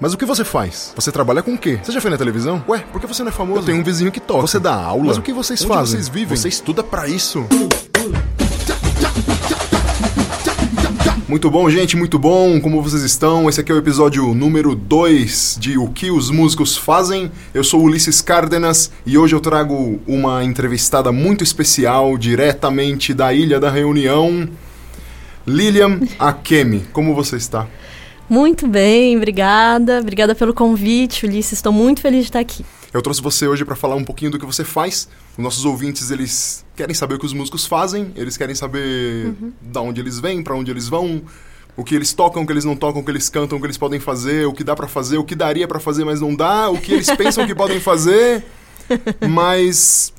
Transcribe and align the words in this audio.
Mas 0.00 0.14
o 0.14 0.16
que 0.16 0.24
você 0.24 0.44
faz? 0.44 0.94
Você 0.96 1.12
trabalha 1.12 1.42
com 1.42 1.52
o 1.52 1.58
quê? 1.58 1.78
Você 1.82 1.92
já 1.92 2.00
foi 2.00 2.10
na 2.10 2.16
televisão? 2.16 2.64
Ué, 2.66 2.78
por 2.90 2.98
que 2.98 3.06
você 3.06 3.22
não 3.22 3.28
é 3.28 3.32
famoso? 3.32 3.60
Eu 3.60 3.64
tenho 3.66 3.78
um 3.78 3.84
vizinho 3.84 4.10
que 4.10 4.18
toca. 4.18 4.40
Você 4.40 4.58
dá 4.58 4.74
aula? 4.74 5.04
Mas 5.04 5.18
o 5.18 5.22
que 5.22 5.30
vocês 5.30 5.60
Onde 5.60 5.68
fazem? 5.74 5.96
vocês 5.96 6.08
vivem? 6.08 6.34
Você 6.38 6.48
estuda 6.48 6.82
pra 6.82 7.06
isso? 7.06 7.44
Muito 11.28 11.50
bom, 11.50 11.68
gente, 11.68 11.98
muito 11.98 12.18
bom. 12.18 12.58
Como 12.62 12.82
vocês 12.82 13.02
estão? 13.02 13.46
Esse 13.46 13.60
aqui 13.60 13.70
é 13.70 13.74
o 13.74 13.78
episódio 13.78 14.32
número 14.32 14.74
2 14.74 15.58
de 15.60 15.76
O 15.76 15.88
que 15.88 16.10
os 16.10 16.30
músicos 16.30 16.78
fazem. 16.78 17.30
Eu 17.52 17.62
sou 17.62 17.82
Ulisses 17.82 18.22
Cárdenas 18.22 18.90
e 19.04 19.18
hoje 19.18 19.34
eu 19.36 19.40
trago 19.40 20.00
uma 20.06 20.42
entrevistada 20.42 21.12
muito 21.12 21.44
especial 21.44 22.16
diretamente 22.16 23.12
da 23.12 23.34
Ilha 23.34 23.60
da 23.60 23.70
Reunião. 23.70 24.48
Lilian 25.46 26.00
Akemi, 26.18 26.86
como 26.90 27.14
você 27.14 27.36
está? 27.36 27.66
Muito 28.30 28.68
bem, 28.68 29.16
obrigada. 29.16 29.98
Obrigada 29.98 30.36
pelo 30.36 30.54
convite, 30.54 31.26
Ulisses. 31.26 31.54
Estou 31.54 31.72
muito 31.72 32.00
feliz 32.00 32.20
de 32.20 32.28
estar 32.28 32.38
aqui. 32.38 32.64
Eu 32.94 33.02
trouxe 33.02 33.20
você 33.20 33.48
hoje 33.48 33.64
para 33.64 33.74
falar 33.74 33.96
um 33.96 34.04
pouquinho 34.04 34.30
do 34.30 34.38
que 34.38 34.46
você 34.46 34.64
faz. 34.64 35.08
Os 35.36 35.42
nossos 35.42 35.64
ouvintes, 35.64 36.12
eles 36.12 36.64
querem 36.76 36.94
saber 36.94 37.14
o 37.14 37.18
que 37.18 37.26
os 37.26 37.32
músicos 37.32 37.66
fazem, 37.66 38.12
eles 38.14 38.36
querem 38.36 38.54
saber 38.54 39.26
Uhum. 39.26 39.52
da 39.60 39.80
onde 39.80 40.00
eles 40.00 40.20
vêm, 40.20 40.42
para 40.44 40.54
onde 40.54 40.70
eles 40.70 40.88
vão, 40.88 41.22
o 41.76 41.82
que 41.82 41.92
eles 41.94 42.12
tocam, 42.12 42.42
o 42.42 42.46
que 42.46 42.52
eles 42.52 42.64
não 42.64 42.76
tocam, 42.76 43.00
o 43.00 43.04
que 43.04 43.10
eles 43.10 43.28
cantam, 43.28 43.58
o 43.58 43.60
que 43.60 43.66
eles 43.66 43.76
podem 43.78 43.98
fazer, 43.98 44.46
o 44.46 44.52
que 44.52 44.62
dá 44.62 44.76
para 44.76 44.86
fazer, 44.86 45.18
o 45.18 45.24
que 45.24 45.34
daria 45.34 45.66
para 45.66 45.80
fazer, 45.80 46.04
mas 46.04 46.20
não 46.20 46.32
dá, 46.34 46.70
o 46.70 46.80
que 46.80 46.92
eles 46.92 47.10
pensam 47.16 47.44
que 47.46 47.54
podem 47.54 47.80
fazer, 47.80 48.44
mas 49.28 50.12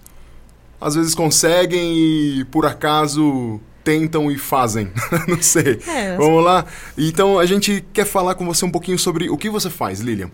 às 0.80 0.96
vezes 0.96 1.13
conseguem 1.16 1.96
e 2.40 2.46
por 2.46 2.66
acaso 2.66 3.59
tentam 3.84 4.31
e 4.31 4.38
fazem. 4.38 4.91
não 5.27 5.41
sei. 5.41 5.80
É, 5.88 6.16
Vamos 6.17 6.44
lá? 6.44 6.66
Então 6.98 7.40
a 7.40 7.45
gente 7.45 7.84
quer 7.94 8.05
falar 8.05 8.35
com 8.35 8.45
você 8.45 8.66
um 8.66 8.71
pouquinho 8.71 8.98
sobre 8.98 9.30
o 9.30 9.38
que 9.38 9.49
você 9.49 9.70
faz, 9.70 9.99
Lilian. 9.99 10.30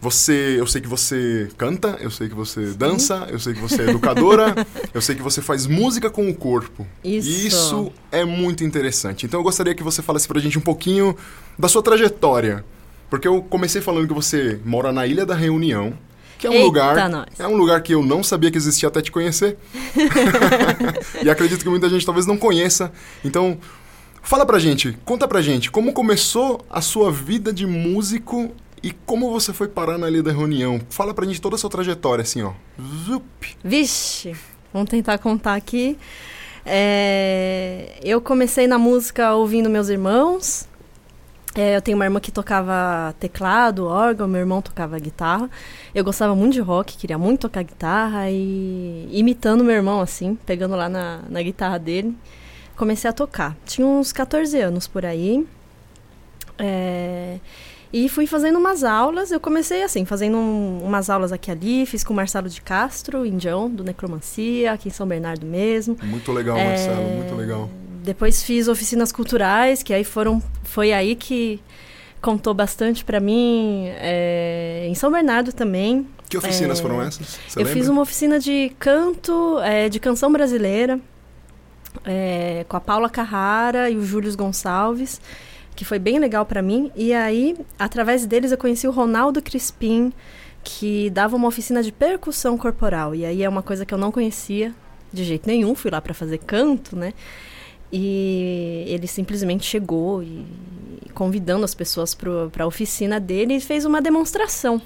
Você, 0.00 0.54
eu 0.56 0.66
sei 0.66 0.80
que 0.80 0.86
você 0.86 1.48
canta, 1.58 1.98
eu 2.00 2.10
sei 2.10 2.28
que 2.28 2.34
você 2.34 2.66
dança, 2.66 3.26
eu 3.30 3.38
sei 3.40 3.52
que 3.52 3.60
você 3.60 3.82
é 3.82 3.90
educadora, 3.90 4.54
eu 4.94 5.00
sei 5.00 5.16
que 5.16 5.22
você 5.22 5.42
faz 5.42 5.66
música 5.66 6.08
com 6.08 6.30
o 6.30 6.34
corpo. 6.34 6.86
Isso. 7.02 7.28
E 7.28 7.46
Isso 7.48 7.92
é 8.12 8.24
muito 8.24 8.62
interessante. 8.62 9.26
Então 9.26 9.40
eu 9.40 9.44
gostaria 9.44 9.74
que 9.74 9.82
você 9.82 10.00
falasse 10.00 10.28
pra 10.28 10.38
gente 10.40 10.56
um 10.56 10.62
pouquinho 10.62 11.16
da 11.58 11.68
sua 11.68 11.82
trajetória. 11.82 12.64
Porque 13.10 13.26
eu 13.26 13.42
comecei 13.42 13.80
falando 13.80 14.06
que 14.06 14.14
você 14.14 14.60
mora 14.64 14.92
na 14.92 15.06
Ilha 15.06 15.26
da 15.26 15.34
Reunião, 15.34 15.94
que 16.38 16.46
é 16.46 16.50
um 16.50 16.54
Eita, 16.54 16.64
lugar, 16.64 17.10
nós. 17.10 17.26
é 17.38 17.46
um 17.46 17.56
lugar 17.56 17.82
que 17.82 17.92
eu 17.92 18.02
não 18.02 18.22
sabia 18.22 18.50
que 18.50 18.56
existia 18.56 18.88
até 18.88 19.02
te 19.02 19.10
conhecer. 19.10 19.58
e 21.22 21.28
acredito 21.28 21.62
que 21.62 21.68
muita 21.68 21.88
gente 21.88 22.06
talvez 22.06 22.26
não 22.26 22.36
conheça. 22.38 22.92
Então, 23.24 23.58
fala 24.22 24.46
pra 24.46 24.58
gente, 24.58 24.96
conta 25.04 25.26
pra 25.26 25.42
gente, 25.42 25.70
como 25.70 25.92
começou 25.92 26.64
a 26.70 26.80
sua 26.80 27.10
vida 27.10 27.52
de 27.52 27.66
músico 27.66 28.54
e 28.82 28.92
como 28.92 29.30
você 29.30 29.52
foi 29.52 29.66
parar 29.66 29.98
na 29.98 30.08
Ilha 30.08 30.22
da 30.22 30.32
Reunião. 30.32 30.80
Fala 30.88 31.12
pra 31.12 31.26
gente 31.26 31.40
toda 31.40 31.56
a 31.56 31.58
sua 31.58 31.68
trajetória, 31.68 32.22
assim, 32.22 32.42
ó. 32.42 32.52
Zup. 33.04 33.56
Vixe, 33.64 34.36
vamos 34.72 34.88
tentar 34.88 35.18
contar 35.18 35.54
aqui. 35.56 35.98
É, 36.64 37.98
eu 38.04 38.20
comecei 38.20 38.66
na 38.66 38.78
música 38.78 39.32
ouvindo 39.32 39.68
meus 39.68 39.88
irmãos. 39.88 40.67
É, 41.54 41.76
eu 41.76 41.82
tenho 41.82 41.96
uma 41.96 42.04
irmã 42.04 42.20
que 42.20 42.30
tocava 42.30 43.14
teclado, 43.18 43.86
órgão, 43.86 44.28
meu 44.28 44.38
irmão 44.40 44.62
tocava 44.62 44.98
guitarra. 44.98 45.50
Eu 45.94 46.04
gostava 46.04 46.34
muito 46.34 46.52
de 46.52 46.60
rock, 46.60 46.96
queria 46.96 47.18
muito 47.18 47.40
tocar 47.40 47.62
guitarra 47.64 48.30
e 48.30 49.08
imitando 49.10 49.64
meu 49.64 49.74
irmão, 49.74 50.00
assim, 50.00 50.38
pegando 50.46 50.76
lá 50.76 50.88
na, 50.88 51.20
na 51.28 51.42
guitarra 51.42 51.78
dele, 51.78 52.16
comecei 52.76 53.08
a 53.10 53.12
tocar. 53.12 53.56
Tinha 53.64 53.86
uns 53.86 54.12
14 54.12 54.60
anos 54.60 54.86
por 54.86 55.04
aí. 55.04 55.44
É, 56.58 57.38
e 57.92 58.08
fui 58.08 58.26
fazendo 58.26 58.58
umas 58.58 58.84
aulas. 58.84 59.30
Eu 59.32 59.40
comecei 59.40 59.82
assim, 59.82 60.04
fazendo 60.04 60.36
um- 60.36 60.80
umas 60.84 61.08
aulas 61.08 61.32
aqui 61.32 61.50
ali. 61.50 61.86
Fiz 61.86 62.04
com 62.04 62.12
o 62.12 62.16
Marcelo 62.16 62.48
de 62.48 62.60
Castro, 62.60 63.24
indião, 63.24 63.68
do 63.70 63.82
Necromancia, 63.82 64.72
aqui 64.72 64.88
em 64.88 64.92
São 64.92 65.06
Bernardo 65.06 65.46
mesmo. 65.46 65.96
Muito 66.02 66.30
legal, 66.30 66.56
É, 66.56 66.68
Marcelo, 66.68 67.08
muito 67.16 67.34
legal. 67.34 67.68
Depois 68.02 68.42
fiz 68.42 68.68
oficinas 68.68 69.12
culturais, 69.12 69.82
que 69.82 69.92
aí 69.92 70.04
foram. 70.04 70.42
Foi 70.64 70.92
aí 70.92 71.14
que 71.14 71.60
contou 72.20 72.52
bastante 72.54 73.04
pra 73.04 73.20
mim. 73.20 73.86
é, 73.96 74.86
em 74.88 74.94
São 74.94 75.10
Bernardo 75.10 75.52
também. 75.52 76.06
Que 76.28 76.36
oficinas 76.36 76.78
É, 76.78 76.82
foram 76.82 77.00
essas? 77.02 77.38
Você 77.48 77.58
eu 77.58 77.64
lembra? 77.64 77.72
fiz 77.80 77.88
uma 77.88 78.02
oficina 78.02 78.38
de 78.38 78.70
canto, 78.78 79.58
é, 79.60 79.88
de 79.88 79.98
canção 79.98 80.30
brasileira, 80.30 81.00
com 82.68 82.76
a 82.76 82.80
Paula 82.80 83.08
Carrara 83.08 83.88
e 83.90 83.96
o 83.96 84.04
Júlio 84.04 84.34
Gonçalves, 84.36 85.20
que 85.74 85.84
foi 85.84 85.98
bem 85.98 86.18
legal 86.18 86.44
pra 86.44 86.60
mim. 86.62 86.90
E 86.94 87.12
aí, 87.14 87.56
através 87.78 88.26
deles, 88.26 88.52
eu 88.52 88.58
conheci 88.58 88.86
o 88.86 88.90
Ronaldo 88.90 89.40
Crispim, 89.40 90.12
que 90.62 91.08
dava 91.10 91.34
uma 91.36 91.48
oficina 91.48 91.82
de 91.82 91.90
percussão 91.92 92.58
corporal. 92.58 93.14
E 93.14 93.24
aí 93.24 93.42
é 93.42 93.48
uma 93.48 93.62
coisa 93.62 93.86
que 93.86 93.94
eu 93.94 93.98
não 93.98 94.12
conhecia 94.12 94.74
de 95.12 95.24
jeito 95.24 95.46
nenhum, 95.46 95.74
fui 95.74 95.90
lá 95.90 96.00
pra 96.00 96.12
fazer 96.12 96.38
canto, 96.38 96.94
né? 96.94 97.14
E 97.92 98.84
ele 98.86 99.06
simplesmente 99.06 99.64
chegou 99.64 100.22
e 100.22 100.44
convidando 101.14 101.64
as 101.64 101.74
pessoas 101.74 102.14
para 102.14 102.64
a 102.64 102.66
oficina 102.66 103.18
dele 103.18 103.54
e 103.56 103.60
fez 103.60 103.84
uma 103.84 104.00
demonstração. 104.00 104.80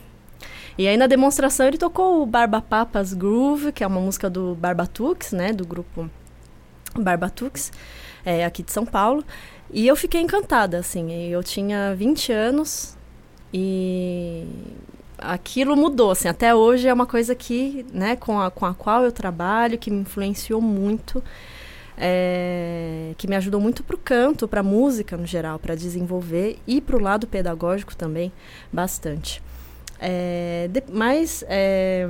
E 0.78 0.88
aí 0.88 0.96
na 0.96 1.06
demonstração 1.06 1.66
ele 1.66 1.76
tocou 1.76 2.22
o 2.22 2.26
Barba 2.26 2.62
Papas 2.62 3.12
Groove, 3.12 3.72
que 3.72 3.84
é 3.84 3.86
uma 3.86 4.00
música 4.00 4.30
do 4.30 4.54
Barbatux, 4.54 5.32
né, 5.32 5.52
do 5.52 5.66
grupo 5.66 6.08
Barbatux, 6.94 7.70
é, 8.24 8.44
aqui 8.44 8.62
de 8.62 8.72
São 8.72 8.86
Paulo. 8.86 9.24
E 9.70 9.86
eu 9.86 9.96
fiquei 9.96 10.20
encantada, 10.20 10.78
assim. 10.78 11.12
Eu 11.30 11.42
tinha 11.42 11.94
20 11.94 12.32
anos 12.32 12.96
e 13.52 14.46
aquilo 15.18 15.76
mudou, 15.76 16.10
assim. 16.10 16.28
Até 16.28 16.54
hoje 16.54 16.88
é 16.88 16.92
uma 16.92 17.06
coisa 17.06 17.34
que, 17.34 17.84
né, 17.92 18.16
com 18.16 18.40
a, 18.40 18.50
com 18.50 18.66
a 18.66 18.74
qual 18.74 19.04
eu 19.04 19.12
trabalho, 19.12 19.78
que 19.78 19.90
me 19.90 20.00
influenciou 20.00 20.60
muito, 20.60 21.22
é, 22.04 23.12
que 23.16 23.28
me 23.28 23.36
ajudou 23.36 23.60
muito 23.60 23.84
pro 23.84 23.96
canto, 23.96 24.48
pra 24.48 24.60
música 24.60 25.16
no 25.16 25.24
geral, 25.24 25.56
para 25.60 25.76
desenvolver 25.76 26.58
e 26.66 26.80
pro 26.80 27.00
lado 27.00 27.28
pedagógico 27.28 27.94
também, 27.94 28.32
bastante. 28.72 29.40
É, 30.00 30.68
de- 30.68 30.82
mas 30.92 31.44
é, 31.48 32.08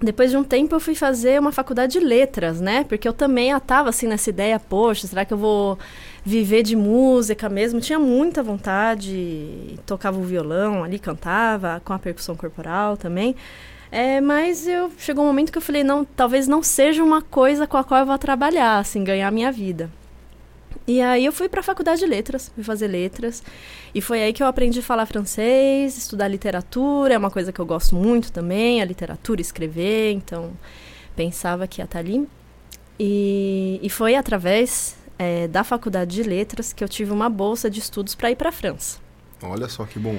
depois 0.00 0.30
de 0.30 0.36
um 0.36 0.44
tempo 0.44 0.74
eu 0.76 0.80
fui 0.80 0.94
fazer 0.94 1.40
uma 1.40 1.50
faculdade 1.50 1.94
de 1.98 2.00
letras, 2.04 2.60
né? 2.60 2.84
Porque 2.88 3.08
eu 3.08 3.12
também 3.12 3.50
estava 3.50 3.88
assim 3.88 4.06
nessa 4.06 4.30
ideia, 4.30 4.60
poxa, 4.60 5.06
será 5.08 5.24
que 5.24 5.32
eu 5.34 5.38
vou 5.38 5.76
viver 6.24 6.62
de 6.62 6.76
música 6.76 7.48
mesmo? 7.48 7.80
Tinha 7.80 7.98
muita 7.98 8.42
vontade, 8.44 9.76
tocava 9.86 10.18
o 10.18 10.22
violão 10.22 10.84
ali, 10.84 10.98
cantava 11.00 11.82
com 11.84 11.92
a 11.92 11.98
percussão 11.98 12.36
corporal 12.36 12.96
também. 12.96 13.34
É, 13.90 14.20
mas 14.20 14.66
eu 14.66 14.90
chegou 14.98 15.24
um 15.24 15.26
momento 15.26 15.52
que 15.52 15.58
eu 15.58 15.62
falei, 15.62 15.84
não, 15.84 16.04
talvez 16.04 16.48
não 16.48 16.62
seja 16.62 17.02
uma 17.02 17.22
coisa 17.22 17.66
com 17.66 17.76
a 17.76 17.84
qual 17.84 18.00
eu 18.00 18.06
vou 18.06 18.18
trabalhar, 18.18 18.78
assim, 18.78 19.04
ganhar 19.04 19.30
minha 19.30 19.52
vida. 19.52 19.90
E 20.86 21.00
aí 21.00 21.24
eu 21.24 21.32
fui 21.32 21.48
para 21.48 21.60
a 21.60 21.62
faculdade 21.62 22.00
de 22.00 22.06
letras, 22.06 22.50
fui 22.54 22.62
fazer 22.62 22.88
letras. 22.88 23.42
E 23.94 24.00
foi 24.00 24.22
aí 24.22 24.32
que 24.32 24.42
eu 24.42 24.46
aprendi 24.46 24.80
a 24.80 24.82
falar 24.82 25.06
francês, 25.06 25.96
estudar 25.96 26.28
literatura, 26.28 27.14
é 27.14 27.18
uma 27.18 27.30
coisa 27.30 27.52
que 27.52 27.60
eu 27.60 27.64
gosto 27.64 27.94
muito 27.94 28.30
também, 28.30 28.82
a 28.82 28.84
literatura, 28.84 29.40
escrever, 29.40 30.12
então 30.12 30.52
pensava 31.16 31.66
que 31.66 31.80
ia 31.80 31.84
estar 31.84 32.00
ali. 32.00 32.28
E, 32.98 33.80
e 33.82 33.88
foi 33.88 34.14
através 34.14 34.96
é, 35.18 35.48
da 35.48 35.64
faculdade 35.64 36.14
de 36.14 36.22
letras 36.22 36.72
que 36.72 36.84
eu 36.84 36.88
tive 36.88 37.12
uma 37.12 37.30
bolsa 37.30 37.70
de 37.70 37.80
estudos 37.80 38.14
para 38.14 38.30
ir 38.30 38.36
para 38.36 38.50
a 38.50 38.52
França. 38.52 38.98
Olha 39.42 39.68
só 39.68 39.84
que 39.84 39.98
bom. 39.98 40.18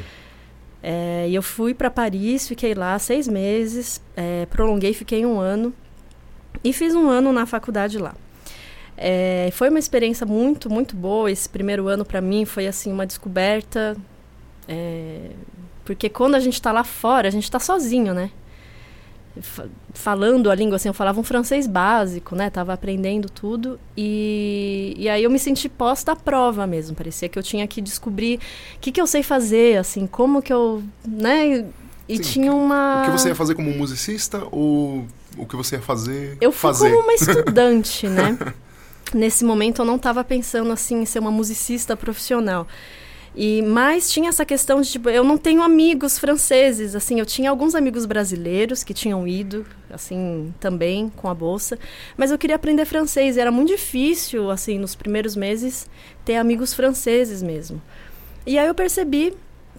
É, 0.88 1.26
e 1.28 1.34
eu 1.34 1.42
fui 1.42 1.74
para 1.74 1.90
Paris, 1.90 2.48
fiquei 2.48 2.76
lá 2.76 3.00
seis 3.00 3.28
meses, 3.28 4.00
é, 4.16 4.46
prolonguei, 4.46 4.94
fiquei 4.94 5.26
um 5.26 5.40
ano 5.40 5.74
e 6.64 6.72
fiz 6.72 6.94
um 6.94 7.10
ano 7.10 7.34
na 7.34 7.48
faculdade 7.48 7.98
lá. 7.98 8.14
É, 8.96 9.50
foi 9.52 9.70
uma 9.70 9.80
experiência 9.80 10.28
muito, 10.28 10.70
muito 10.70 10.96
boa. 10.96 11.32
Esse 11.32 11.50
primeiro 11.50 11.88
ano 11.88 12.06
para 12.06 12.22
mim 12.22 12.46
foi 12.46 12.68
assim 12.68 12.92
uma 12.92 13.04
descoberta, 13.04 13.98
é, 14.68 15.32
porque 15.84 16.08
quando 16.08 16.36
a 16.36 16.40
gente 16.40 16.54
está 16.54 16.72
lá 16.72 16.84
fora, 16.84 17.28
a 17.28 17.32
gente 17.32 17.46
está 17.46 17.60
sozinho, 17.60 18.14
né? 18.14 18.30
Fa- 19.42 19.68
falando 19.94 20.50
a 20.50 20.56
língua 20.56 20.78
assim, 20.78 20.88
eu 20.88 20.94
falava 20.94 21.20
um 21.20 21.24
francês 21.24 21.68
básico, 21.68 22.36
né? 22.36 22.50
Tava 22.50 22.74
aprendendo 22.74 23.30
tudo 23.30 23.80
e, 23.98 24.94
e 24.98 25.10
aí 25.10 25.24
eu 25.24 25.30
me 25.30 25.40
senti 25.40 25.68
posta 25.68 26.14
à 26.14 26.16
prova 26.16 26.66
mesmo. 26.66 26.96
Parecia 26.96 27.28
que 27.28 27.38
eu 27.38 27.44
tinha 27.44 27.68
que 27.68 27.82
descobrir 27.82 28.40
o 28.76 28.80
que, 28.80 28.92
que 28.92 29.02
eu 29.02 29.08
sei 29.08 29.24
fazer, 29.24 29.78
assim, 29.78 30.08
como 30.08 30.42
que 30.42 30.54
eu, 30.54 30.82
né? 31.06 31.66
E 32.08 32.18
Sim, 32.18 32.24
tinha 32.24 32.54
uma. 32.54 33.02
O 33.02 33.06
que 33.06 33.12
você 33.12 33.30
ia 33.30 33.36
fazer 33.36 33.56
como 33.56 33.72
musicista 33.72 34.44
ou 34.52 35.06
o 35.38 35.46
que 35.46 35.56
você 35.56 35.76
ia 35.76 35.82
fazer 35.82 36.38
Eu 36.40 36.52
fui 36.52 36.72
fazer? 36.72 36.92
como 36.92 37.04
uma 37.04 37.14
estudante, 37.16 38.08
né? 38.08 38.38
Nesse 39.14 39.46
momento 39.46 39.82
eu 39.82 39.86
não 39.86 39.96
estava 39.98 40.24
pensando 40.24 40.72
assim 40.72 41.02
em 41.02 41.06
ser 41.06 41.20
uma 41.20 41.32
musicista 41.32 41.96
profissional. 41.96 42.68
E 43.36 43.62
mas 43.62 44.10
tinha 44.10 44.30
essa 44.30 44.46
questão 44.46 44.80
de 44.80 44.92
tipo, 44.92 45.10
eu 45.10 45.24
não 45.24 45.38
tenho 45.38 45.62
amigos 45.62 46.18
franceses, 46.18 46.96
assim, 46.96 47.20
eu 47.20 47.26
tinha 47.26 47.50
alguns 47.50 47.76
amigos 47.76 48.06
brasileiros 48.06 48.82
que 48.82 48.94
tinham 48.94 49.28
ido, 49.28 49.66
assim, 49.90 50.54
também 50.60 51.12
com 51.18 51.28
a 51.28 51.34
bolsa, 51.34 51.78
mas 52.16 52.32
eu 52.32 52.38
queria 52.38 52.56
aprender 52.56 52.86
francês 52.86 53.36
e 53.36 53.40
era 53.42 53.52
muito 53.52 53.70
difícil, 53.70 54.50
assim, 54.50 54.80
nos 54.80 54.96
primeiros 54.96 55.36
meses 55.36 55.90
ter 56.24 56.38
amigos 56.38 56.74
franceses 56.74 57.44
mesmo. 57.44 57.82
E 58.46 58.58
aí 58.58 58.68
eu 58.68 58.76
percebi 58.76 59.34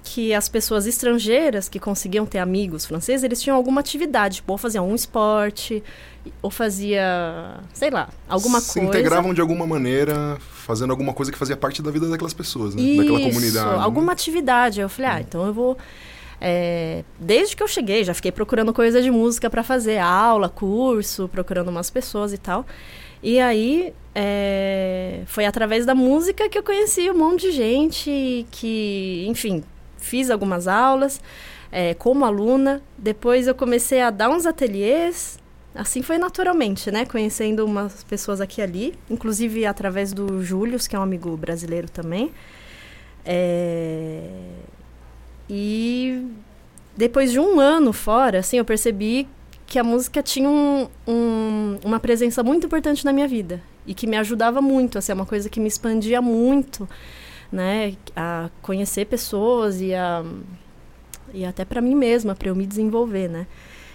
que 0.08 0.32
as 0.32 0.48
pessoas 0.48 0.86
estrangeiras 0.86 1.68
que 1.68 1.80
conseguiam 1.80 2.24
ter 2.24 2.38
amigos 2.38 2.86
franceses, 2.86 3.24
eles 3.24 3.42
tinham 3.42 3.56
alguma 3.56 3.80
atividade, 3.80 4.36
tipo, 4.36 4.52
ou 4.52 4.56
faziam 4.56 4.88
um 4.88 4.94
esporte, 4.94 5.82
ou 6.40 6.48
fazia, 6.48 7.58
sei 7.74 7.90
lá, 7.90 8.08
alguma 8.28 8.60
Se 8.60 8.74
coisa. 8.74 8.92
Se 8.92 8.98
integravam 8.98 9.34
de 9.34 9.40
alguma 9.40 9.66
maneira, 9.66 10.38
fazendo 10.40 10.92
alguma 10.92 11.12
coisa 11.12 11.32
que 11.32 11.36
fazia 11.36 11.56
parte 11.56 11.82
da 11.82 11.90
vida 11.90 12.08
daquelas 12.08 12.32
pessoas, 12.32 12.72
né? 12.76 12.82
Isso, 12.82 13.02
Daquela 13.02 13.20
comunidade. 13.20 13.82
alguma 13.82 14.12
atividade. 14.12 14.80
Eu 14.80 14.88
falei, 14.88 15.10
ah, 15.10 15.20
então 15.20 15.44
eu 15.44 15.52
vou... 15.52 15.76
É, 16.40 17.02
desde 17.18 17.56
que 17.56 17.62
eu 17.62 17.68
cheguei, 17.68 18.04
já 18.04 18.14
fiquei 18.14 18.30
procurando 18.30 18.72
coisa 18.72 19.02
de 19.02 19.10
música 19.10 19.50
para 19.50 19.64
fazer, 19.64 19.98
aula, 19.98 20.48
curso, 20.48 21.28
procurando 21.28 21.68
umas 21.68 21.90
pessoas 21.90 22.32
e 22.32 22.38
tal. 22.38 22.64
E 23.22 23.40
aí, 23.40 23.92
é, 24.14 25.22
foi 25.26 25.46
através 25.46 25.84
da 25.84 25.94
música 25.96 26.48
que 26.48 26.56
eu 26.56 26.62
conheci 26.62 27.10
um 27.10 27.18
monte 27.18 27.50
de 27.50 27.52
gente 27.52 28.46
que, 28.52 29.24
enfim, 29.26 29.64
fiz 30.06 30.30
algumas 30.30 30.68
aulas 30.68 31.20
é, 31.70 31.94
como 31.94 32.24
aluna. 32.24 32.80
Depois 32.96 33.46
eu 33.46 33.54
comecei 33.54 34.00
a 34.00 34.10
dar 34.10 34.30
uns 34.30 34.46
ateliês. 34.46 35.38
Assim 35.74 36.00
foi 36.00 36.16
naturalmente, 36.16 36.90
né? 36.90 37.04
Conhecendo 37.04 37.64
umas 37.64 38.02
pessoas 38.04 38.40
aqui 38.40 38.60
e 38.60 38.64
ali. 38.64 38.94
Inclusive 39.10 39.66
através 39.66 40.12
do 40.12 40.42
Júlio, 40.42 40.78
que 40.78 40.96
é 40.96 40.98
um 40.98 41.02
amigo 41.02 41.36
brasileiro 41.36 41.90
também. 41.90 42.32
É... 43.24 44.30
E 45.50 46.24
depois 46.96 47.30
de 47.30 47.38
um 47.38 47.60
ano 47.60 47.92
fora, 47.92 48.38
assim, 48.38 48.56
eu 48.56 48.64
percebi 48.64 49.28
que 49.66 49.78
a 49.78 49.84
música 49.84 50.22
tinha 50.22 50.48
um, 50.48 50.88
um, 51.06 51.78
uma 51.84 52.00
presença 52.00 52.42
muito 52.42 52.66
importante 52.66 53.04
na 53.04 53.12
minha 53.12 53.26
vida 53.26 53.60
e 53.86 53.94
que 53.94 54.06
me 54.06 54.16
ajudava 54.16 54.60
muito, 54.60 54.98
assim, 54.98 55.12
é 55.12 55.14
uma 55.14 55.26
coisa 55.26 55.48
que 55.48 55.60
me 55.60 55.68
expandia 55.68 56.22
muito, 56.22 56.88
né, 57.50 57.94
a 58.14 58.50
conhecer 58.62 59.06
pessoas 59.06 59.80
e 59.80 59.94
a 59.94 60.24
e 61.34 61.44
até 61.44 61.64
para 61.64 61.80
mim 61.80 61.94
mesma, 61.94 62.34
para 62.34 62.48
eu 62.48 62.54
me 62.54 62.66
desenvolver, 62.66 63.28
né? 63.28 63.46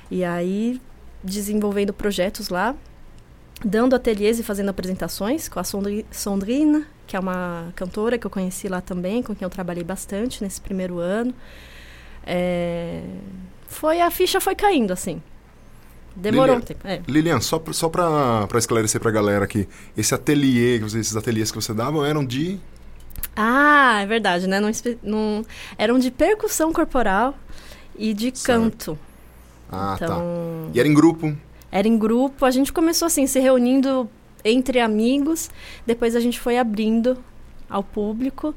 E 0.09 0.23
aí 0.23 0.81
desenvolvendo 1.23 1.93
projetos 1.93 2.49
lá, 2.49 2.75
dando 3.63 3.95
ateliês 3.95 4.39
e 4.39 4.43
fazendo 4.43 4.69
apresentações 4.69 5.47
com 5.47 5.59
a 5.59 5.63
Sondrina, 6.11 6.85
que 7.07 7.15
é 7.15 7.19
uma 7.19 7.71
cantora 7.75 8.17
que 8.17 8.25
eu 8.25 8.31
conheci 8.31 8.67
lá 8.67 8.81
também, 8.81 9.21
com 9.21 9.35
quem 9.35 9.45
eu 9.45 9.49
trabalhei 9.49 9.83
bastante 9.83 10.43
nesse 10.43 10.59
primeiro 10.59 10.99
ano. 10.99 11.33
É... 12.25 13.03
Foi 13.67 14.01
a 14.01 14.11
ficha 14.11 14.41
foi 14.41 14.55
caindo 14.55 14.91
assim. 14.91 15.21
Demorou 16.15 16.55
Lilian, 16.55 16.57
um 16.57 16.61
tempo. 16.61 16.87
É. 16.87 17.01
Lilian, 17.07 17.39
só, 17.39 17.61
só 17.71 17.87
para 17.87 18.47
esclarecer 18.57 18.99
para 18.99 19.09
a 19.09 19.13
galera 19.13 19.45
aqui, 19.45 19.67
esse 19.95 20.13
ateliê, 20.13 20.75
esses 20.77 21.15
ateliês 21.15 21.51
que 21.51 21.55
você 21.55 21.73
dava 21.73 22.05
eram 22.05 22.25
de 22.25 22.59
ah, 23.35 23.99
é 24.01 24.05
verdade, 24.05 24.47
né? 24.47 24.59
Não, 24.59 24.71
não, 25.03 25.45
eram 25.77 25.97
de 25.97 26.11
percussão 26.11 26.73
corporal 26.73 27.35
e 27.97 28.13
de 28.13 28.35
certo. 28.35 28.45
canto. 28.45 28.99
Ah, 29.71 29.95
tá. 29.97 30.05
então, 30.05 30.19
tá. 30.19 30.71
E 30.73 30.79
era 30.79 30.87
em 30.87 30.93
grupo? 30.93 31.35
Era 31.71 31.87
em 31.87 31.97
grupo. 31.97 32.45
A 32.45 32.51
gente 32.51 32.73
começou 32.73 33.05
assim, 33.05 33.25
se 33.25 33.39
reunindo 33.39 34.09
entre 34.43 34.79
amigos. 34.79 35.49
Depois 35.85 36.15
a 36.15 36.19
gente 36.19 36.39
foi 36.39 36.57
abrindo 36.57 37.17
ao 37.69 37.83
público. 37.83 38.53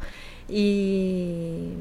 E. 0.48 1.72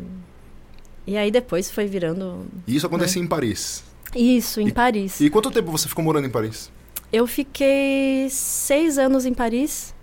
E 1.06 1.18
aí 1.18 1.32
depois 1.32 1.70
foi 1.70 1.86
virando. 1.86 2.46
E 2.66 2.76
isso 2.76 2.86
acontecia 2.86 3.20
né? 3.22 3.26
em 3.26 3.30
Paris? 3.30 3.84
Isso, 4.16 4.62
em 4.62 4.68
e, 4.68 4.72
Paris. 4.72 5.20
E 5.20 5.30
quanto 5.30 5.52
tempo 5.52 5.72
você 5.72 5.90
ficou 5.90 6.04
morando 6.04 6.28
em 6.28 6.30
Paris? 6.30 6.72
Eu 7.12 7.28
fiquei 7.28 8.28
seis 8.30 8.98
anos 8.98 9.26
em 9.26 9.34
Paris. 9.34 9.94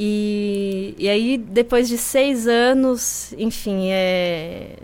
E, 0.00 0.94
e 0.96 1.08
aí, 1.08 1.36
depois 1.36 1.88
de 1.88 1.98
seis 1.98 2.46
anos, 2.46 3.34
enfim, 3.36 3.88
é, 3.90 4.76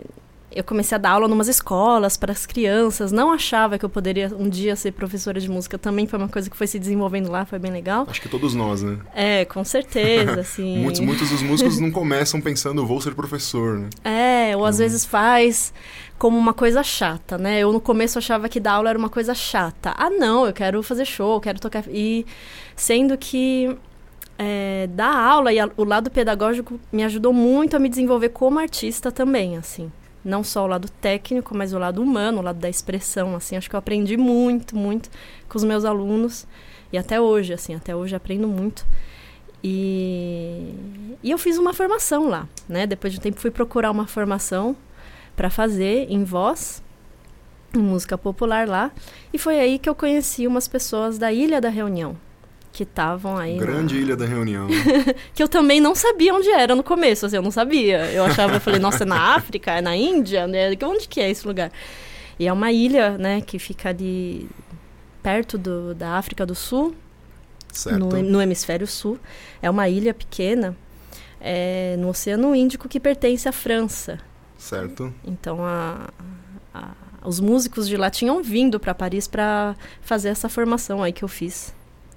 eu 0.51 0.61
comecei 0.61 0.93
a 0.93 0.99
dar 0.99 1.11
aula 1.11 1.25
em 1.25 1.31
umas 1.31 1.47
escolas 1.47 2.17
para 2.17 2.33
as 2.33 2.45
crianças. 2.45 3.13
Não 3.13 3.31
achava 3.31 3.79
que 3.79 3.85
eu 3.85 3.89
poderia 3.89 4.29
um 4.37 4.49
dia 4.49 4.75
ser 4.75 4.91
professora 4.91 5.39
de 5.39 5.49
música. 5.49 5.77
Também 5.77 6.05
foi 6.05 6.19
uma 6.19 6.27
coisa 6.27 6.49
que 6.49 6.57
foi 6.57 6.67
se 6.67 6.77
desenvolvendo 6.77 7.31
lá, 7.31 7.45
foi 7.45 7.57
bem 7.57 7.71
legal. 7.71 8.05
Acho 8.09 8.21
que 8.21 8.27
todos 8.27 8.53
nós, 8.53 8.83
né? 8.83 8.97
É, 9.15 9.45
com 9.45 9.63
certeza, 9.63 10.39
assim. 10.41 10.79
muitos, 10.79 10.99
muitos 10.99 11.29
dos 11.29 11.41
músicos 11.41 11.79
não 11.79 11.91
começam 11.91 12.41
pensando, 12.41 12.85
vou 12.85 12.99
ser 12.99 13.15
professor, 13.15 13.79
né? 13.79 13.89
É, 14.03 14.57
ou 14.57 14.65
às 14.65 14.75
hum. 14.75 14.79
vezes 14.79 15.05
faz 15.05 15.73
como 16.17 16.37
uma 16.37 16.53
coisa 16.53 16.83
chata, 16.83 17.37
né? 17.37 17.59
Eu 17.59 17.71
no 17.71 17.79
começo 17.79 18.17
achava 18.17 18.49
que 18.49 18.59
dar 18.59 18.73
aula 18.73 18.89
era 18.89 18.99
uma 18.99 19.09
coisa 19.09 19.33
chata. 19.33 19.93
Ah, 19.97 20.09
não, 20.09 20.45
eu 20.45 20.51
quero 20.51 20.83
fazer 20.83 21.05
show, 21.05 21.35
eu 21.35 21.41
quero 21.41 21.59
tocar. 21.59 21.85
E 21.87 22.25
sendo 22.75 23.17
que 23.17 23.77
é, 24.37 24.87
dar 24.91 25.15
aula 25.15 25.53
e 25.53 25.59
a, 25.59 25.69
o 25.77 25.83
lado 25.83 26.11
pedagógico 26.11 26.79
me 26.91 27.03
ajudou 27.03 27.33
muito 27.33 27.75
a 27.75 27.79
me 27.79 27.89
desenvolver 27.89 28.29
como 28.29 28.59
artista 28.59 29.11
também, 29.11 29.57
assim. 29.57 29.91
Não 30.23 30.43
só 30.43 30.63
o 30.63 30.67
lado 30.67 30.89
técnico, 30.89 31.55
mas 31.55 31.71
o 31.71 31.77
lado 31.77 32.01
humano, 32.01 32.39
o 32.39 32.41
lado 32.41 32.59
da 32.59 32.69
expressão, 32.69 33.35
assim. 33.35 33.55
Acho 33.55 33.69
que 33.69 33.75
eu 33.75 33.79
aprendi 33.79 34.17
muito, 34.17 34.75
muito 34.75 35.09
com 35.47 35.57
os 35.57 35.63
meus 35.63 35.85
alunos. 35.85 36.47
E 36.91 36.97
até 36.97 37.21
hoje, 37.21 37.53
assim, 37.53 37.75
até 37.75 37.95
hoje 37.95 38.15
aprendo 38.15 38.47
muito. 38.47 38.85
E, 39.63 40.73
e 41.23 41.31
eu 41.31 41.37
fiz 41.37 41.57
uma 41.57 41.73
formação 41.73 42.27
lá, 42.27 42.47
né? 42.67 42.85
Depois 42.85 43.13
de 43.13 43.19
um 43.19 43.21
tempo 43.21 43.39
fui 43.39 43.51
procurar 43.51 43.91
uma 43.91 44.07
formação 44.07 44.75
para 45.35 45.49
fazer 45.49 46.07
em 46.09 46.23
voz, 46.23 46.83
em 47.73 47.79
música 47.79 48.17
popular 48.17 48.67
lá. 48.67 48.91
E 49.33 49.37
foi 49.37 49.59
aí 49.59 49.79
que 49.79 49.89
eu 49.89 49.95
conheci 49.95 50.47
umas 50.47 50.67
pessoas 50.67 51.17
da 51.17 51.31
Ilha 51.31 51.59
da 51.59 51.69
Reunião, 51.69 52.15
que 52.75 52.83
estavam 52.83 53.37
aí. 53.37 53.57
Grande 53.57 53.95
na... 53.95 54.01
Ilha 54.01 54.17
da 54.17 54.25
Reunião. 54.25 54.67
que 55.33 55.41
eu 55.41 55.47
também 55.47 55.79
não 55.79 55.95
sabia 55.95 56.33
onde 56.33 56.49
era 56.49 56.75
no 56.75 56.83
começo, 56.83 57.25
assim, 57.25 57.37
eu 57.37 57.41
não 57.41 57.49
sabia. 57.49 58.11
Eu 58.11 58.25
achava, 58.25 58.55
eu 58.55 58.59
falei, 58.59 58.81
nossa, 58.81 59.03
é 59.03 59.05
na 59.05 59.33
África, 59.33 59.71
é 59.71 59.79
na 59.79 59.95
Índia, 59.95 60.45
né? 60.45 60.75
Onde 60.83 61.07
que 61.07 61.21
é 61.21 61.29
esse 61.29 61.47
lugar? 61.47 61.71
E 62.37 62.45
é 62.45 62.51
uma 62.51 62.73
ilha, 62.73 63.17
né, 63.17 63.39
que 63.39 63.57
fica 63.57 63.87
ali 63.89 64.49
perto 65.23 65.57
do, 65.57 65.95
da 65.95 66.17
África 66.17 66.45
do 66.45 66.53
Sul, 66.53 66.93
no, 67.97 68.21
no, 68.21 68.41
hemisfério 68.41 68.85
sul. 68.85 69.17
É 69.61 69.69
uma 69.69 69.87
ilha 69.87 70.13
pequena 70.13 70.75
é, 71.39 71.95
no 71.97 72.09
Oceano 72.09 72.53
Índico 72.53 72.89
que 72.89 72.99
pertence 72.99 73.47
à 73.47 73.53
França. 73.53 74.19
Certo. 74.57 75.13
Então 75.23 75.63
a, 75.63 76.09
a, 76.73 76.91
os 77.23 77.39
músicos 77.39 77.87
de 77.87 77.95
lá 77.95 78.09
tinham 78.09 78.43
vindo 78.43 78.81
para 78.81 78.93
Paris 78.93 79.29
para 79.29 79.77
fazer 80.01 80.27
essa 80.27 80.49
formação 80.49 81.01
aí 81.01 81.13
que 81.13 81.23
eu 81.23 81.29
fiz. 81.29 81.73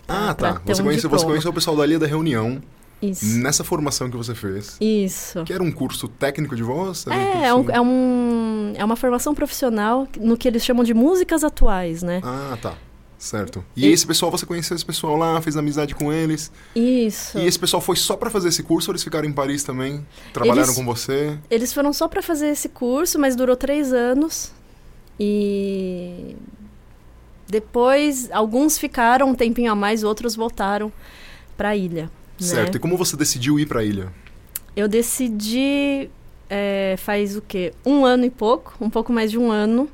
Ah, 0.08 0.34
tá. 0.34 0.60
Você, 0.64 0.80
um 0.80 0.86
conhece, 0.86 1.06
você 1.06 1.24
conheceu 1.24 1.50
o 1.50 1.54
pessoal 1.54 1.76
dali 1.76 1.98
da 1.98 2.06
reunião. 2.06 2.60
Isso. 3.00 3.38
Nessa 3.38 3.62
formação 3.62 4.10
que 4.10 4.16
você 4.16 4.34
fez. 4.34 4.76
Isso. 4.80 5.44
Que 5.44 5.52
era 5.52 5.62
um 5.62 5.70
curso 5.70 6.08
técnico 6.08 6.56
de 6.56 6.62
voz? 6.62 7.06
É, 7.06 7.12
um 7.12 7.14
é, 7.14 7.54
um, 7.54 7.70
é, 7.70 7.80
um, 7.80 8.72
é 8.76 8.84
uma 8.84 8.96
formação 8.96 9.34
profissional 9.34 10.08
no 10.18 10.36
que 10.36 10.48
eles 10.48 10.64
chamam 10.64 10.82
de 10.82 10.92
músicas 10.94 11.44
atuais, 11.44 12.02
né? 12.02 12.20
Ah, 12.24 12.58
tá. 12.60 12.74
Certo. 13.16 13.64
E, 13.76 13.86
e, 13.86 13.92
esse 13.92 14.06
pessoal, 14.06 14.30
você 14.30 14.46
conheceu 14.46 14.76
esse 14.76 14.84
pessoal 14.84 15.16
lá, 15.16 15.40
fez 15.40 15.56
amizade 15.56 15.94
com 15.94 16.12
eles? 16.12 16.52
Isso. 16.74 17.36
E 17.38 17.46
esse 17.46 17.58
pessoal 17.58 17.80
foi 17.80 17.96
só 17.96 18.16
para 18.16 18.30
fazer 18.30 18.48
esse 18.48 18.62
curso 18.62 18.90
ou 18.90 18.92
eles 18.92 19.02
ficaram 19.02 19.28
em 19.28 19.32
Paris 19.32 19.64
também? 19.64 20.06
Trabalharam 20.32 20.68
eles, 20.68 20.76
com 20.76 20.84
você? 20.84 21.36
Eles 21.50 21.72
foram 21.72 21.92
só 21.92 22.06
para 22.06 22.22
fazer 22.22 22.48
esse 22.48 22.68
curso, 22.68 23.18
mas 23.18 23.34
durou 23.34 23.56
três 23.56 23.92
anos. 23.92 24.52
E 25.18 26.36
depois, 27.48 28.30
alguns 28.30 28.78
ficaram 28.78 29.30
um 29.30 29.34
tempinho 29.34 29.72
a 29.72 29.74
mais, 29.74 30.04
outros 30.04 30.36
voltaram 30.36 30.92
para 31.56 31.70
a 31.70 31.76
ilha. 31.76 32.10
Certo. 32.38 32.74
Né? 32.74 32.76
E 32.76 32.78
como 32.78 32.96
você 32.96 33.16
decidiu 33.16 33.58
ir 33.58 33.66
para 33.66 33.80
a 33.80 33.84
ilha? 33.84 34.12
Eu 34.76 34.86
decidi 34.86 36.08
é, 36.48 36.94
faz 36.98 37.36
o 37.36 37.42
quê? 37.42 37.72
Um 37.84 38.04
ano 38.04 38.24
e 38.24 38.30
pouco, 38.30 38.74
um 38.80 38.90
pouco 38.90 39.12
mais 39.12 39.30
de 39.30 39.38
um 39.38 39.50
ano. 39.50 39.88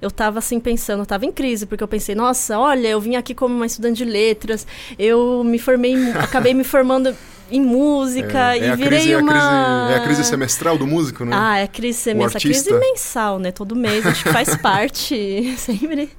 Eu 0.00 0.08
estava 0.08 0.40
assim 0.40 0.58
pensando, 0.58 1.00
eu 1.00 1.04
estava 1.04 1.24
em 1.24 1.30
crise, 1.30 1.64
porque 1.64 1.82
eu 1.82 1.88
pensei, 1.88 2.14
nossa, 2.14 2.58
olha, 2.58 2.88
eu 2.88 3.00
vim 3.00 3.14
aqui 3.14 3.34
como 3.34 3.54
uma 3.54 3.66
estudante 3.66 3.98
de 3.98 4.04
letras, 4.04 4.66
eu 4.98 5.44
me 5.44 5.60
formei, 5.60 5.94
acabei 6.18 6.54
me 6.54 6.64
formando 6.64 7.14
em 7.52 7.60
música 7.60 8.56
é, 8.56 8.58
é 8.58 8.72
e 8.72 8.76
virei 8.76 9.00
crise, 9.00 9.16
uma... 9.16 9.32
É 9.32 9.36
a, 9.36 9.40
crise, 9.40 9.92
é 9.92 9.96
a 9.96 10.00
crise 10.00 10.24
semestral 10.24 10.78
do 10.78 10.86
músico, 10.86 11.24
né? 11.24 11.36
Ah, 11.38 11.58
é 11.58 11.64
a 11.64 11.68
crise 11.68 11.98
semestral. 11.98 12.40
Crise 12.40 12.72
mensal, 12.72 13.38
né? 13.38 13.52
Todo 13.52 13.76
mês, 13.76 14.06
acho 14.06 14.24
que 14.24 14.32
faz 14.32 14.56
parte, 14.60 15.54
sempre... 15.58 16.10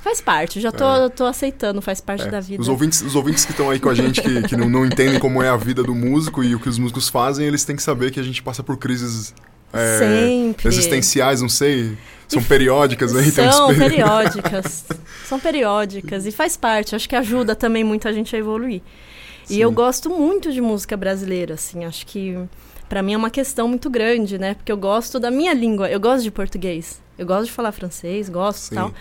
Faz 0.00 0.20
parte, 0.20 0.60
já 0.60 0.72
tô, 0.72 1.06
é. 1.06 1.08
tô 1.08 1.24
aceitando, 1.24 1.80
faz 1.80 2.00
parte 2.00 2.26
é. 2.26 2.30
da 2.30 2.40
vida. 2.40 2.60
Os 2.60 2.68
ouvintes, 2.68 3.00
os 3.02 3.14
ouvintes 3.14 3.44
que 3.44 3.52
estão 3.52 3.70
aí 3.70 3.78
com 3.78 3.88
a 3.88 3.94
gente, 3.94 4.20
que, 4.20 4.42
que 4.42 4.56
não, 4.56 4.68
não, 4.68 4.84
entendem 4.84 5.18
como 5.18 5.42
é 5.42 5.48
a 5.48 5.56
vida 5.56 5.82
do 5.82 5.94
músico 5.94 6.42
e 6.42 6.54
o 6.54 6.60
que 6.60 6.68
os 6.68 6.76
músicos 6.76 7.08
fazem, 7.08 7.46
eles 7.46 7.64
têm 7.64 7.76
que 7.76 7.82
saber 7.82 8.10
que 8.10 8.18
a 8.18 8.22
gente 8.22 8.42
passa 8.42 8.62
por 8.62 8.76
crises 8.76 9.32
é, 9.72 9.98
Sempre. 9.98 10.68
existenciais, 10.68 11.40
não 11.40 11.48
sei. 11.48 11.96
São 12.28 12.40
e 12.40 12.44
periódicas 12.44 13.14
aí? 13.14 13.30
São 13.30 13.74
periódicas. 13.74 14.84
são 15.26 15.40
periódicas. 15.40 16.26
E 16.26 16.30
faz 16.30 16.56
parte, 16.56 16.94
acho 16.94 17.08
que 17.08 17.16
ajuda 17.16 17.54
também 17.56 17.82
muito 17.84 18.08
a 18.08 18.12
gente 18.12 18.34
a 18.34 18.38
evoluir. 18.38 18.82
Sim. 19.44 19.56
E 19.56 19.60
eu 19.60 19.70
gosto 19.70 20.10
muito 20.10 20.52
de 20.52 20.60
música 20.60 20.96
brasileira, 20.96 21.54
assim, 21.54 21.84
acho 21.84 22.06
que 22.06 22.36
para 22.88 23.02
mim 23.02 23.14
é 23.14 23.16
uma 23.16 23.30
questão 23.30 23.68
muito 23.68 23.88
grande, 23.90 24.38
né? 24.38 24.54
Porque 24.54 24.70
eu 24.70 24.76
gosto 24.76 25.18
da 25.18 25.30
minha 25.30 25.52
língua, 25.52 25.90
eu 25.90 26.00
gosto 26.00 26.22
de 26.22 26.30
português. 26.30 27.02
Eu 27.18 27.26
gosto 27.26 27.46
de 27.46 27.52
falar 27.52 27.72
francês, 27.72 28.28
gosto 28.28 28.72
e 28.72 28.74
tal. 28.74 28.92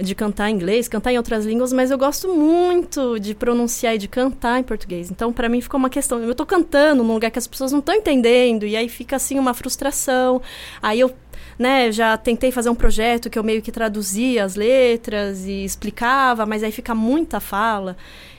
de 0.00 0.14
cantar 0.14 0.48
em 0.48 0.54
inglês, 0.54 0.86
cantar 0.86 1.12
em 1.12 1.16
outras 1.16 1.44
línguas, 1.44 1.72
mas 1.72 1.90
eu 1.90 1.98
gosto 1.98 2.32
muito 2.32 3.18
de 3.18 3.34
pronunciar 3.34 3.96
e 3.96 3.98
de 3.98 4.06
cantar 4.06 4.60
em 4.60 4.62
português. 4.62 5.10
Então, 5.10 5.32
para 5.32 5.48
mim 5.48 5.60
ficou 5.60 5.78
uma 5.78 5.90
questão, 5.90 6.20
eu 6.20 6.34
tô 6.34 6.46
cantando 6.46 7.02
num 7.02 7.14
lugar 7.14 7.30
que 7.30 7.38
as 7.38 7.46
pessoas 7.46 7.72
não 7.72 7.80
estão 7.80 7.94
entendendo 7.94 8.64
e 8.64 8.76
aí 8.76 8.88
fica 8.88 9.16
assim 9.16 9.38
uma 9.38 9.52
frustração. 9.52 10.40
Aí 10.80 11.00
eu 11.00 11.12
né, 11.58 11.90
já 11.90 12.16
tentei 12.16 12.50
fazer 12.50 12.70
um 12.70 12.74
projeto 12.74 13.28
que 13.28 13.38
eu 13.38 13.42
meio 13.42 13.60
que 13.60 13.72
traduzia 13.72 14.44
as 14.44 14.54
letras 14.54 15.44
e 15.44 15.64
explicava, 15.64 16.46
mas 16.46 16.62
aí 16.62 16.72
fica 16.72 16.94
muita 16.94 17.40
fala. 17.40 17.96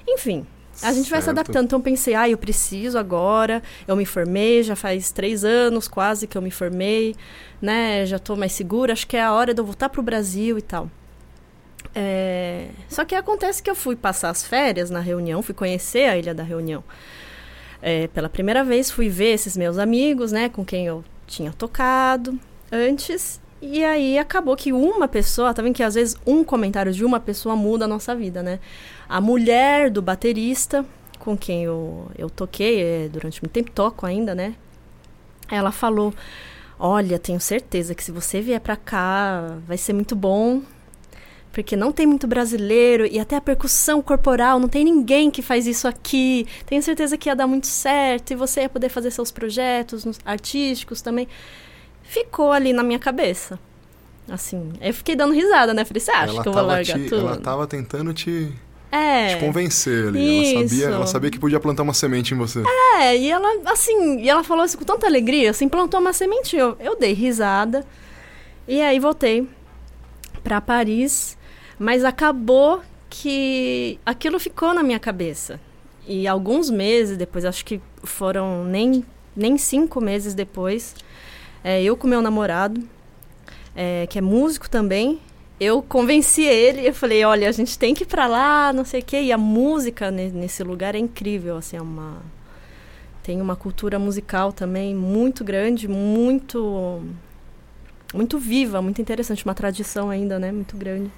Enfim, 0.07 0.45
a 0.81 0.93
gente 0.93 1.09
vai 1.09 1.21
se 1.21 1.29
adaptando. 1.29 1.65
Então 1.65 1.81
pensei, 1.81 2.15
ah, 2.15 2.29
eu 2.29 2.37
preciso 2.37 2.97
agora. 2.97 3.61
Eu 3.87 3.95
me 3.95 4.05
formei, 4.05 4.63
já 4.63 4.75
faz 4.75 5.11
três 5.11 5.43
anos 5.43 5.87
quase 5.87 6.27
que 6.27 6.37
eu 6.37 6.41
me 6.41 6.51
formei, 6.51 7.15
né? 7.61 8.05
Já 8.05 8.17
estou 8.17 8.35
mais 8.35 8.51
segura. 8.53 8.93
Acho 8.93 9.07
que 9.07 9.17
é 9.17 9.21
a 9.21 9.33
hora 9.33 9.53
de 9.53 9.61
eu 9.61 9.65
voltar 9.65 9.89
pro 9.89 10.01
Brasil 10.01 10.57
e 10.57 10.61
tal. 10.61 10.89
É... 11.93 12.67
Só 12.87 13.03
que 13.03 13.15
acontece 13.15 13.61
que 13.61 13.69
eu 13.69 13.75
fui 13.75 13.95
passar 13.95 14.29
as 14.29 14.45
férias 14.45 14.89
na 14.89 14.99
reunião, 14.99 15.41
fui 15.41 15.53
conhecer 15.53 16.09
a 16.09 16.17
Ilha 16.17 16.33
da 16.33 16.43
Reunião. 16.43 16.83
É, 17.81 18.07
pela 18.09 18.29
primeira 18.29 18.63
vez 18.63 18.91
fui 18.91 19.09
ver 19.09 19.33
esses 19.33 19.57
meus 19.57 19.77
amigos, 19.79 20.31
né, 20.31 20.49
com 20.49 20.63
quem 20.63 20.85
eu 20.85 21.03
tinha 21.25 21.51
tocado 21.51 22.39
antes. 22.71 23.41
E 23.61 23.83
aí 23.83 24.17
acabou 24.17 24.55
que 24.55 24.73
uma 24.73 25.07
pessoa, 25.07 25.53
tá 25.53 25.61
vendo 25.61 25.75
que 25.75 25.83
às 25.83 25.93
vezes 25.93 26.15
um 26.25 26.43
comentário 26.43 26.91
de 26.91 27.05
uma 27.05 27.19
pessoa 27.19 27.55
muda 27.55 27.85
a 27.85 27.87
nossa 27.87 28.15
vida, 28.15 28.41
né? 28.41 28.59
A 29.11 29.19
mulher 29.19 29.89
do 29.91 30.01
baterista, 30.01 30.85
com 31.19 31.37
quem 31.37 31.65
eu, 31.65 32.09
eu 32.17 32.29
toquei, 32.29 32.81
é, 32.81 33.09
durante 33.09 33.41
muito 33.43 33.51
tempo 33.51 33.69
toco 33.69 34.05
ainda, 34.05 34.33
né? 34.33 34.55
Ela 35.51 35.69
falou: 35.73 36.13
Olha, 36.79 37.19
tenho 37.19 37.39
certeza 37.41 37.93
que 37.93 38.01
se 38.01 38.09
você 38.09 38.39
vier 38.39 38.61
pra 38.61 38.77
cá, 38.77 39.57
vai 39.67 39.77
ser 39.77 39.91
muito 39.91 40.15
bom 40.15 40.61
porque 41.51 41.75
não 41.75 41.91
tem 41.91 42.07
muito 42.07 42.25
brasileiro 42.25 43.05
e 43.05 43.19
até 43.19 43.35
a 43.35 43.41
percussão 43.41 44.01
corporal, 44.01 44.57
não 44.57 44.69
tem 44.69 44.85
ninguém 44.85 45.29
que 45.29 45.41
faz 45.41 45.67
isso 45.67 45.85
aqui. 45.87 46.47
Tenho 46.65 46.81
certeza 46.81 47.17
que 47.17 47.27
ia 47.27 47.35
dar 47.35 47.47
muito 47.47 47.67
certo 47.67 48.31
e 48.31 48.35
você 48.35 48.61
ia 48.61 48.69
poder 48.69 48.87
fazer 48.87 49.11
seus 49.11 49.31
projetos 49.31 50.05
artísticos 50.23 51.01
também. 51.01 51.27
Ficou 52.03 52.53
ali 52.53 52.71
na 52.71 52.83
minha 52.83 52.99
cabeça. 52.99 53.59
Assim, 54.29 54.71
eu 54.79 54.93
fiquei 54.93 55.13
dando 55.13 55.33
risada, 55.33 55.73
né? 55.73 55.83
Falei, 55.83 55.99
você 55.99 56.11
acha 56.11 56.33
ela 56.33 56.41
que 56.41 56.47
eu 56.47 56.53
vou 56.53 56.61
largar 56.61 56.97
te, 56.97 57.09
tudo? 57.09 57.27
Ela 57.27 57.37
tava 57.37 57.67
tentando 57.67 58.13
te, 58.13 58.53
é, 58.91 59.35
te 59.35 59.39
convencer 59.39 60.09
ali. 60.09 60.55
Ela 60.55 60.67
sabia, 60.67 60.85
ela 60.87 61.07
sabia 61.07 61.31
que 61.31 61.39
podia 61.39 61.59
plantar 61.59 61.83
uma 61.83 61.93
semente 61.93 62.33
em 62.33 62.37
você. 62.37 62.61
É, 62.99 63.17
e 63.17 63.29
ela, 63.29 63.71
assim, 63.71 64.19
e 64.19 64.29
ela 64.29 64.43
falou 64.43 64.63
assim 64.63 64.77
com 64.77 64.85
tanta 64.85 65.07
alegria, 65.07 65.49
assim, 65.49 65.69
plantou 65.69 65.99
uma 65.99 66.13
semente. 66.13 66.55
Eu, 66.55 66.75
eu 66.79 66.97
dei 66.97 67.13
risada. 67.13 67.85
E 68.67 68.81
aí 68.81 68.99
voltei 68.99 69.47
para 70.43 70.59
Paris 70.61 71.37
mas 71.81 72.05
acabou 72.05 72.83
que 73.09 73.99
aquilo 74.05 74.39
ficou 74.39 74.71
na 74.71 74.83
minha 74.83 74.99
cabeça. 74.99 75.59
E 76.07 76.27
alguns 76.27 76.69
meses 76.69 77.17
depois, 77.17 77.43
acho 77.43 77.65
que 77.65 77.81
foram 78.03 78.63
nem, 78.65 79.03
nem 79.35 79.57
cinco 79.57 79.99
meses 79.99 80.35
depois, 80.35 80.93
é, 81.63 81.81
eu 81.81 81.97
com 81.97 82.05
meu 82.05 82.21
namorado, 82.21 82.87
é, 83.75 84.05
que 84.07 84.19
é 84.19 84.21
músico 84.21 84.69
também, 84.69 85.19
eu 85.61 85.79
convenci 85.79 86.41
ele, 86.41 86.87
eu 86.87 86.93
falei, 86.93 87.23
olha, 87.23 87.47
a 87.47 87.51
gente 87.51 87.77
tem 87.77 87.93
que 87.93 88.01
ir 88.01 88.07
pra 88.07 88.25
lá, 88.25 88.73
não 88.73 88.83
sei 88.83 89.01
o 89.01 89.03
quê. 89.05 89.21
E 89.21 89.31
a 89.31 89.37
música 89.37 90.09
nesse 90.09 90.63
lugar 90.63 90.95
é 90.95 90.97
incrível, 90.97 91.55
assim, 91.55 91.77
é 91.77 91.81
uma... 91.81 92.17
Tem 93.21 93.39
uma 93.39 93.55
cultura 93.55 93.99
musical 93.99 94.51
também 94.51 94.95
muito 94.95 95.43
grande, 95.43 95.87
muito... 95.87 97.03
Muito 98.11 98.39
viva, 98.39 98.81
muito 98.81 98.99
interessante, 98.99 99.45
uma 99.45 99.53
tradição 99.53 100.09
ainda, 100.09 100.39
né, 100.39 100.51
muito 100.51 100.75
grande. 100.75 101.11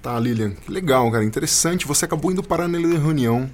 Tá, 0.00 0.16
Lilian, 0.20 0.52
que 0.52 0.70
legal, 0.70 1.10
cara, 1.10 1.24
interessante. 1.24 1.88
Você 1.88 2.04
acabou 2.04 2.30
indo 2.30 2.44
parar 2.44 2.68
na 2.68 2.78
Ilha 2.78 2.90
da 2.90 2.98
Reunião, 3.00 3.50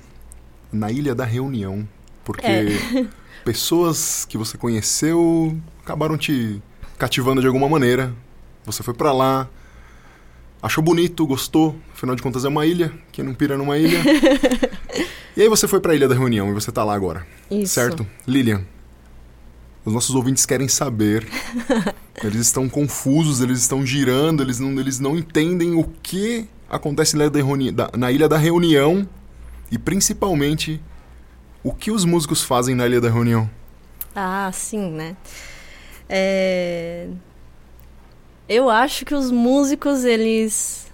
na 0.71 0.93
Ilha 0.93 1.15
da 1.15 1.25
Reunião, 1.25 1.89
porque 2.23 2.47
é. 2.47 3.07
pessoas 3.47 4.27
que 4.27 4.37
você 4.37 4.59
conheceu 4.59 5.57
acabaram 5.83 6.19
te 6.19 6.61
cativando 6.99 7.41
de 7.41 7.47
alguma 7.47 7.67
maneira. 7.67 8.15
Você 8.67 8.83
foi 8.83 8.93
para 8.93 9.11
lá, 9.11 9.49
achou 10.63 10.83
bonito, 10.83 11.27
gostou, 11.27 11.75
afinal 11.93 12.15
de 12.15 12.23
contas 12.23 12.45
é 12.45 12.49
uma 12.49 12.65
ilha, 12.65 12.93
quem 13.11 13.25
não 13.25 13.35
pira 13.35 13.59
numa 13.59 13.77
ilha. 13.77 13.99
e 15.37 15.43
aí 15.43 15.49
você 15.49 15.67
foi 15.67 15.81
para 15.81 15.93
a 15.93 15.95
Ilha 15.97 16.09
da 16.09 16.15
Reunião 16.15 16.49
e 16.51 16.53
você 16.53 16.71
tá 16.71 16.85
lá 16.85 16.95
agora. 16.95 17.27
Isso. 17.51 17.75
Certo? 17.75 18.07
Lilian, 18.27 18.65
os 19.85 19.93
nossos 19.93 20.15
ouvintes 20.15 20.47
querem 20.47 20.69
saber. 20.69 21.27
eles 22.23 22.41
estão 22.41 22.69
confusos, 22.69 23.41
eles 23.41 23.59
estão 23.59 23.85
girando, 23.85 24.43
eles 24.43 24.61
não, 24.61 24.79
eles 24.79 25.01
não 25.01 25.19
entendem 25.19 25.75
o 25.75 25.85
que 26.03 26.49
acontece 26.71 27.17
na 27.17 27.25
ilha, 27.25 27.73
da, 27.73 27.91
na 27.97 28.13
ilha 28.13 28.29
da 28.29 28.39
Reunião 28.39 29.07
e 29.71 29.79
principalmente 29.79 30.81
o 31.65 31.73
que 31.73 31.91
os 31.91 32.05
músicos 32.05 32.43
fazem 32.43 32.75
na 32.75 32.87
Ilha 32.87 33.01
da 33.01 33.09
Reunião. 33.09 33.49
Ah, 34.15 34.51
sim, 34.53 34.91
né? 34.91 35.17
É... 36.09 37.09
Eu 38.49 38.69
acho 38.69 39.05
que 39.05 39.15
os 39.15 39.31
músicos, 39.31 40.05
eles 40.05 40.91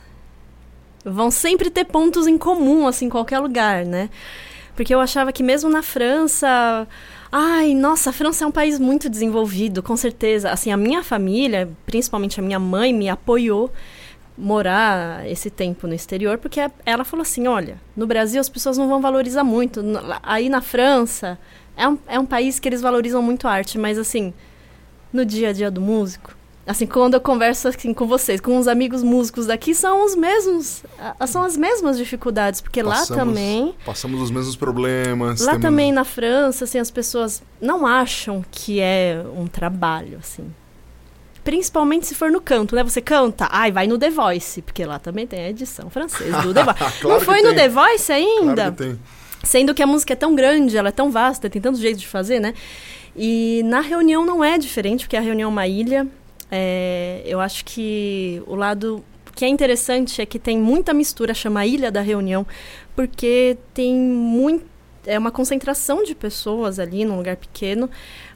vão 1.05 1.31
sempre 1.31 1.71
ter 1.71 1.85
pontos 1.85 2.27
em 2.27 2.39
comum, 2.39 2.87
assim, 2.87 3.07
em 3.07 3.11
qualquer 3.11 3.39
lugar, 3.39 3.85
né? 3.85 4.11
Porque 4.77 4.95
eu 4.95 5.01
achava 5.01 5.33
que 5.33 5.43
mesmo 5.43 5.69
na 5.69 5.83
França 5.83 6.87
Ai, 7.31 7.75
nossa, 7.75 8.09
a 8.09 8.13
França 8.13 8.45
é 8.45 8.47
um 8.47 8.51
país 8.51 8.79
muito 8.79 9.09
desenvolvido, 9.09 9.83
com 9.83 9.97
certeza. 9.97 10.51
Assim, 10.51 10.73
a 10.73 10.77
minha 10.79 11.03
família, 11.03 11.69
principalmente 11.85 12.41
a 12.41 12.43
minha 12.43 12.59
mãe, 12.59 12.93
me 12.93 13.09
apoiou 13.09 13.71
morar 14.37 15.29
esse 15.29 15.51
tempo 15.51 15.87
no 15.87 15.93
exterior, 15.93 16.39
porque 16.39 16.59
ela 16.87 17.05
falou 17.05 17.23
assim: 17.23 17.47
olha, 17.47 17.79
no 17.95 18.07
Brasil 18.07 18.41
as 18.41 18.49
pessoas 18.49 18.79
não 18.79 18.89
vão 18.89 19.01
valorizar 19.03 19.45
muito. 19.45 19.83
Aí 20.23 20.49
na 20.49 20.63
França 20.63 21.39
é 21.77 21.87
um, 21.87 21.99
é 22.07 22.19
um 22.19 22.25
país 22.25 22.59
que 22.59 22.67
eles 22.67 22.81
valorizam 22.81 23.21
muito 23.21 23.47
a 23.47 23.53
arte, 23.53 23.79
mas 23.79 23.99
assim, 23.99 24.33
no 25.13 25.23
dia 25.23 25.51
a 25.51 25.53
dia 25.53 25.71
do 25.71 25.83
músico, 25.83 26.35
Assim, 26.69 26.85
quando 26.85 27.15
eu 27.15 27.21
converso 27.21 27.67
assim 27.67 27.95
com 27.95 28.07
vocês, 28.07 28.43
com 28.43 28.59
os 28.59 28.69
amigos 28.69 29.03
músicos 29.03 29.47
daqui, 29.47 29.75
são 29.75 30.05
os 30.05 30.15
mesmos, 30.15 30.83
são 31.27 31.43
as 31.43 31.57
mesmas 31.57 31.97
dificuldades, 31.97 32.61
porque 32.61 32.85
passamos, 32.85 33.09
lá 33.09 33.17
também... 33.17 33.75
Passamos 33.87 34.21
os 34.21 34.31
mesmos 34.31 34.55
problemas. 34.55 35.41
Lá 35.41 35.53
temos... 35.53 35.63
também 35.63 35.91
na 35.93 36.05
França, 36.05 36.65
assim, 36.65 36.79
as 36.79 36.91
pessoas 36.91 37.43
não 37.59 37.87
acham 37.87 38.45
que 38.51 38.81
é 38.81 39.25
um 39.35 39.47
trabalho, 39.47 40.19
assim. 40.19 40.45
Principalmente 41.43 42.07
se 42.07 42.15
for 42.15 42.31
no 42.31 42.39
canto, 42.39 42.77
né? 42.77 42.85
Você 42.85 43.01
canta, 43.01 43.49
ai, 43.51 43.73
vai 43.73 43.87
no 43.87 43.97
The 43.97 44.11
Voice, 44.11 44.61
porque 44.61 44.85
lá 44.85 44.99
também 44.99 45.27
tem 45.27 45.41
a 45.41 45.49
edição 45.49 45.89
francesa 45.89 46.43
do 46.43 46.53
The 46.53 46.65
Voice. 46.65 47.01
claro 47.01 47.09
não 47.09 47.21
foi 47.21 47.41
no. 47.41 47.55
The 47.55 47.69
Voice 47.71 48.13
ainda? 48.13 48.55
Claro 48.55 48.73
que 48.73 48.83
tem. 48.85 48.99
Sendo 49.43 49.75
que 49.75 49.83
a 49.83 49.87
música 49.87 50.13
é 50.13 50.17
tão 50.17 50.35
grande, 50.35 50.77
ela 50.77 50.91
é 50.91 50.93
tão 50.93 51.11
vasta, 51.11 51.49
tem 51.49 51.63
tantos 51.63 51.81
jeitos 51.81 52.03
de 52.03 52.07
fazer, 52.07 52.41
né? 52.41 52.53
E 53.17 53.63
na 53.65 53.81
reunião 53.81 54.27
não 54.27 54.45
é 54.45 54.59
diferente, 54.59 55.07
porque 55.07 55.17
a 55.17 55.21
reunião 55.21 55.49
é 55.49 55.53
uma 55.53 55.67
ilha, 55.67 56.07
é, 56.51 57.23
eu 57.25 57.41
acho 57.41 57.65
que 57.65 58.43
o 58.47 58.55
lado 58.55 59.05
que 59.35 59.45
é 59.45 59.49
interessante 59.49 60.21
é 60.21 60.27
que 60.27 60.39
tem 60.39 60.59
muita 60.59 60.93
mistura, 60.93 61.33
chama 61.33 61.65
Ilha 61.65 61.93
da 61.93 62.01
Reunião, 62.01 62.47
porque 62.97 63.57
tem 63.73 63.95
muito 63.95 64.67
é 65.07 65.19
uma 65.19 65.31
concentração 65.31 66.03
de 66.03 66.15
pessoas 66.15 66.79
ali 66.79 67.03
num 67.03 67.17
lugar 67.17 67.37
pequeno, 67.37 67.89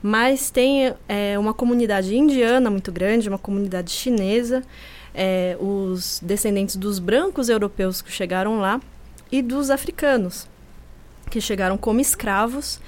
mas 0.03 0.51
tem 0.51 0.95
é, 1.07 1.39
uma 1.39 1.53
comunidade 1.53 2.17
indiana 2.17 2.71
muito 2.71 2.91
grande, 2.91 3.29
uma 3.29 3.37
comunidade 3.37 3.91
chinesa, 3.91 4.63
é, 5.15 5.55
os 5.61 6.19
descendentes 6.23 6.77
dos 6.77 6.99
brancos 6.99 7.51
europeus 7.51 8.01
que 8.01 8.11
chegaram 8.11 8.59
lá 8.59 8.81
e 9.31 9.43
dos 9.43 9.69
africanos 9.69 10.49
que 11.33 11.41
chegaram 11.41 11.79
como 11.79 12.01
escravos. 12.01 12.79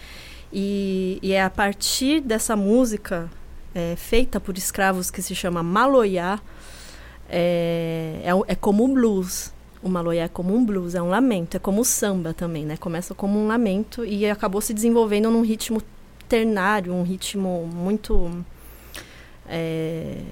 E, 0.52 1.18
e 1.20 1.32
é 1.32 1.42
a 1.42 1.50
partir 1.50 2.20
dessa 2.20 2.54
música 2.54 3.28
é, 3.74 3.96
feita 3.96 4.38
por 4.38 4.56
escravos 4.56 5.10
que 5.10 5.20
se 5.20 5.34
chama 5.34 5.62
maloyá. 5.62 6.40
É, 7.28 8.20
é, 8.22 8.52
é 8.52 8.54
como 8.54 8.84
o 8.84 8.88
blues. 8.88 9.52
O 9.82 9.88
maloyá 9.88 10.24
é 10.24 10.28
como 10.28 10.54
um 10.54 10.64
blues, 10.64 10.94
é 10.94 11.02
um 11.02 11.08
lamento. 11.08 11.56
É 11.56 11.60
como 11.60 11.80
o 11.80 11.84
samba 11.84 12.32
também, 12.32 12.64
né? 12.64 12.76
Começa 12.76 13.14
como 13.14 13.38
um 13.38 13.46
lamento 13.46 14.04
e 14.04 14.28
acabou 14.30 14.60
se 14.60 14.72
desenvolvendo 14.72 15.30
num 15.30 15.42
ritmo 15.42 15.82
ternário, 16.28 16.92
um 16.92 17.02
ritmo 17.02 17.68
muito 17.72 18.44
é, 19.46 20.22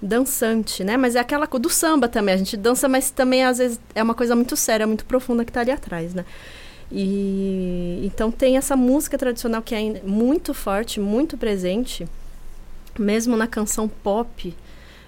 dançante, 0.00 0.82
né? 0.84 0.96
Mas 0.96 1.16
é 1.16 1.20
aquela 1.20 1.46
do 1.46 1.68
samba 1.68 2.08
também. 2.08 2.34
A 2.34 2.38
gente 2.38 2.56
dança, 2.56 2.88
mas 2.88 3.10
também 3.10 3.44
às 3.44 3.58
vezes 3.58 3.80
é 3.94 4.02
uma 4.02 4.14
coisa 4.14 4.34
muito 4.34 4.56
séria, 4.56 4.86
muito 4.86 5.04
profunda 5.04 5.44
que 5.44 5.50
está 5.50 5.60
ali 5.60 5.70
atrás, 5.70 6.14
né? 6.14 6.24
E 6.90 8.00
então 8.04 8.30
tem 8.30 8.56
essa 8.56 8.74
música 8.74 9.18
tradicional 9.18 9.60
que 9.60 9.74
é 9.74 10.00
muito 10.02 10.54
forte, 10.54 10.98
muito 10.98 11.36
presente 11.36 12.08
mesmo 12.98 13.36
na 13.36 13.46
canção 13.46 13.88
pop 13.88 14.54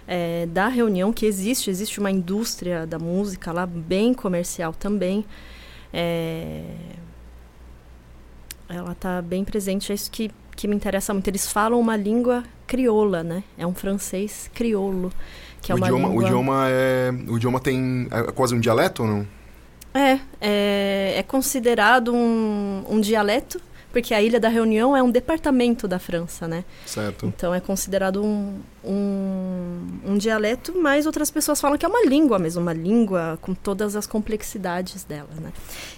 é, 0.06 0.47
da 0.47 0.68
reunião 0.68 1.12
que 1.12 1.26
existe, 1.26 1.70
existe 1.70 2.00
uma 2.00 2.11
indústria 2.11 2.87
da 2.87 2.99
música 2.99 3.52
lá 3.52 3.66
bem 3.66 4.12
comercial 4.12 4.73
também. 4.73 5.25
É, 5.92 6.64
ela 8.68 8.92
está 8.92 9.20
bem 9.20 9.44
presente, 9.44 9.90
é 9.90 9.94
isso 9.94 10.11
que, 10.11 10.30
que 10.56 10.68
me 10.68 10.75
interessa 10.75 11.12
muito. 11.12 11.28
Eles 11.28 11.50
falam 11.50 11.78
uma 11.78 11.97
língua 11.97 12.44
crioula, 12.66 13.23
né? 13.23 13.42
É 13.59 13.66
um 13.66 13.75
francês 13.75 14.50
crioulo, 14.54 15.12
que 15.61 15.73
é 15.73 15.75
o, 15.75 15.78
uma 15.78 15.87
idioma, 15.88 16.09
língua... 16.09 16.23
o 16.23 16.26
idioma 16.26 16.68
é. 16.68 17.11
O 17.28 17.37
idioma 17.37 17.61
tem. 17.61 18.09
É 18.11 18.32
quase 18.32 18.54
um 18.54 18.61
dialeto 18.61 19.02
ou 19.02 19.09
não? 19.09 19.26
É, 19.92 20.20
é, 20.40 21.14
é 21.16 21.23
considerado 21.25 22.14
um, 22.14 22.85
um 22.88 23.00
dialeto, 23.00 23.61
porque 23.92 24.14
a 24.14 24.23
Ilha 24.23 24.38
da 24.38 24.49
Reunião 24.49 24.97
é 24.97 25.02
um 25.02 25.11
departamento 25.11 25.88
da 25.88 25.99
França, 25.99 26.47
né? 26.47 26.64
Certo. 26.87 27.26
Então 27.26 27.54
é 27.54 27.61
considerado 27.61 28.23
um, 28.23 28.61
um, 28.85 29.87
um 30.04 30.18
dialeto, 30.18 30.75
mas 30.78 31.06
outras 31.06 31.30
pessoas 31.30 31.61
falam 31.61 31.76
que 31.76 31.85
é 31.85 31.88
uma 31.88 32.04
língua 32.04 32.38
mesmo, 32.38 32.62
uma 32.62 32.73
língua 32.73 33.38
com 33.40 33.54
todas 33.54 33.97
as 33.97 34.06
complexidades 34.06 35.04
dela, 35.04 35.30
né? 35.40 35.52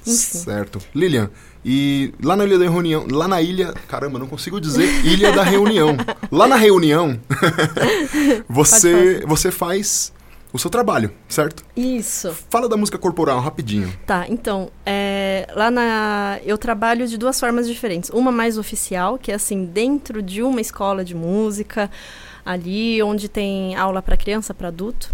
Enfim. 0.06 0.38
Certo. 0.38 0.78
Lilian, 0.94 1.30
e 1.64 2.12
lá 2.22 2.34
na 2.34 2.44
Ilha 2.44 2.58
da 2.58 2.68
Reunião, 2.68 3.06
lá 3.10 3.28
na 3.28 3.40
ilha, 3.40 3.72
caramba, 3.88 4.18
não 4.18 4.26
consigo 4.26 4.60
dizer 4.60 4.88
Ilha 5.04 5.32
da 5.32 5.42
Reunião. 5.42 5.96
Lá 6.30 6.48
na 6.48 6.56
reunião, 6.56 7.20
você, 8.48 9.22
você 9.26 9.50
faz 9.50 10.12
o 10.52 10.58
seu 10.58 10.70
trabalho, 10.70 11.10
certo? 11.28 11.64
Isso. 11.74 12.32
Fala 12.50 12.68
da 12.68 12.76
música 12.76 12.98
corporal 12.98 13.40
rapidinho. 13.40 13.92
Tá, 14.06 14.26
então, 14.28 14.70
é, 14.84 15.48
lá 15.54 15.70
na. 15.70 16.38
Eu 16.44 16.58
trabalho 16.58 17.06
de 17.06 17.16
duas 17.16 17.40
formas 17.40 17.66
diferentes. 17.66 18.10
Uma 18.10 18.30
mais 18.30 18.58
oficial, 18.58 19.18
que 19.18 19.32
é 19.32 19.34
assim, 19.34 19.64
dentro 19.64 20.20
de 20.20 20.42
uma 20.42 20.60
escola 20.60 21.04
de 21.04 21.14
música, 21.14 21.90
ali 22.44 23.02
onde 23.02 23.28
tem 23.28 23.74
aula 23.76 24.02
para 24.02 24.16
criança, 24.16 24.52
para 24.52 24.68
adulto, 24.68 25.12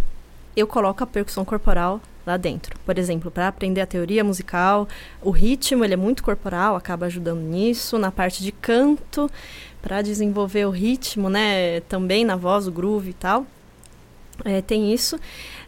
eu 0.56 0.66
coloco 0.66 1.04
a 1.04 1.06
percussão 1.06 1.44
corporal 1.44 2.00
lá 2.26 2.36
dentro. 2.36 2.76
Por 2.84 2.98
exemplo, 2.98 3.30
para 3.30 3.48
aprender 3.48 3.80
a 3.80 3.86
teoria 3.86 4.24
musical, 4.24 4.88
o 5.22 5.30
ritmo 5.30 5.84
ele 5.84 5.94
é 5.94 5.96
muito 5.96 6.22
corporal, 6.22 6.74
acaba 6.74 7.06
ajudando 7.06 7.40
nisso. 7.40 7.96
Na 7.98 8.10
parte 8.10 8.42
de 8.42 8.50
canto, 8.50 9.30
para 9.80 10.02
desenvolver 10.02 10.66
o 10.66 10.70
ritmo, 10.70 11.30
né, 11.30 11.80
também 11.82 12.24
na 12.24 12.36
voz, 12.36 12.66
o 12.66 12.72
groove 12.72 13.10
e 13.10 13.14
tal. 13.14 13.46
É, 14.44 14.62
tem 14.62 14.92
isso, 14.92 15.18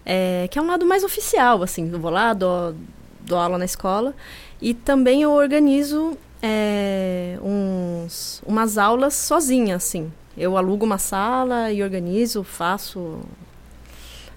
é, 0.05 0.47
que 0.51 0.59
é 0.59 0.63
um 0.63 0.67
lado 0.67 0.87
mais 0.87 1.03
oficial, 1.03 1.63
assim, 1.63 1.91
eu 1.93 1.99
vou 1.99 2.11
lá, 2.11 2.33
dou, 2.33 2.75
dou 3.21 3.39
aula 3.39 3.59
na 3.59 3.65
escola, 3.65 4.15
e 4.61 4.75
também 4.75 5.23
eu 5.23 5.33
organizo 5.33 6.17
é, 6.43 7.39
uns, 7.43 8.43
umas 8.47 8.79
aulas 8.79 9.15
sozinha, 9.15 9.77
assim. 9.77 10.13
Eu 10.37 10.57
alugo 10.57 10.87
uma 10.87 10.99
sala 10.99 11.73
e 11.73 11.83
organizo, 11.83 12.45
faço 12.45 13.21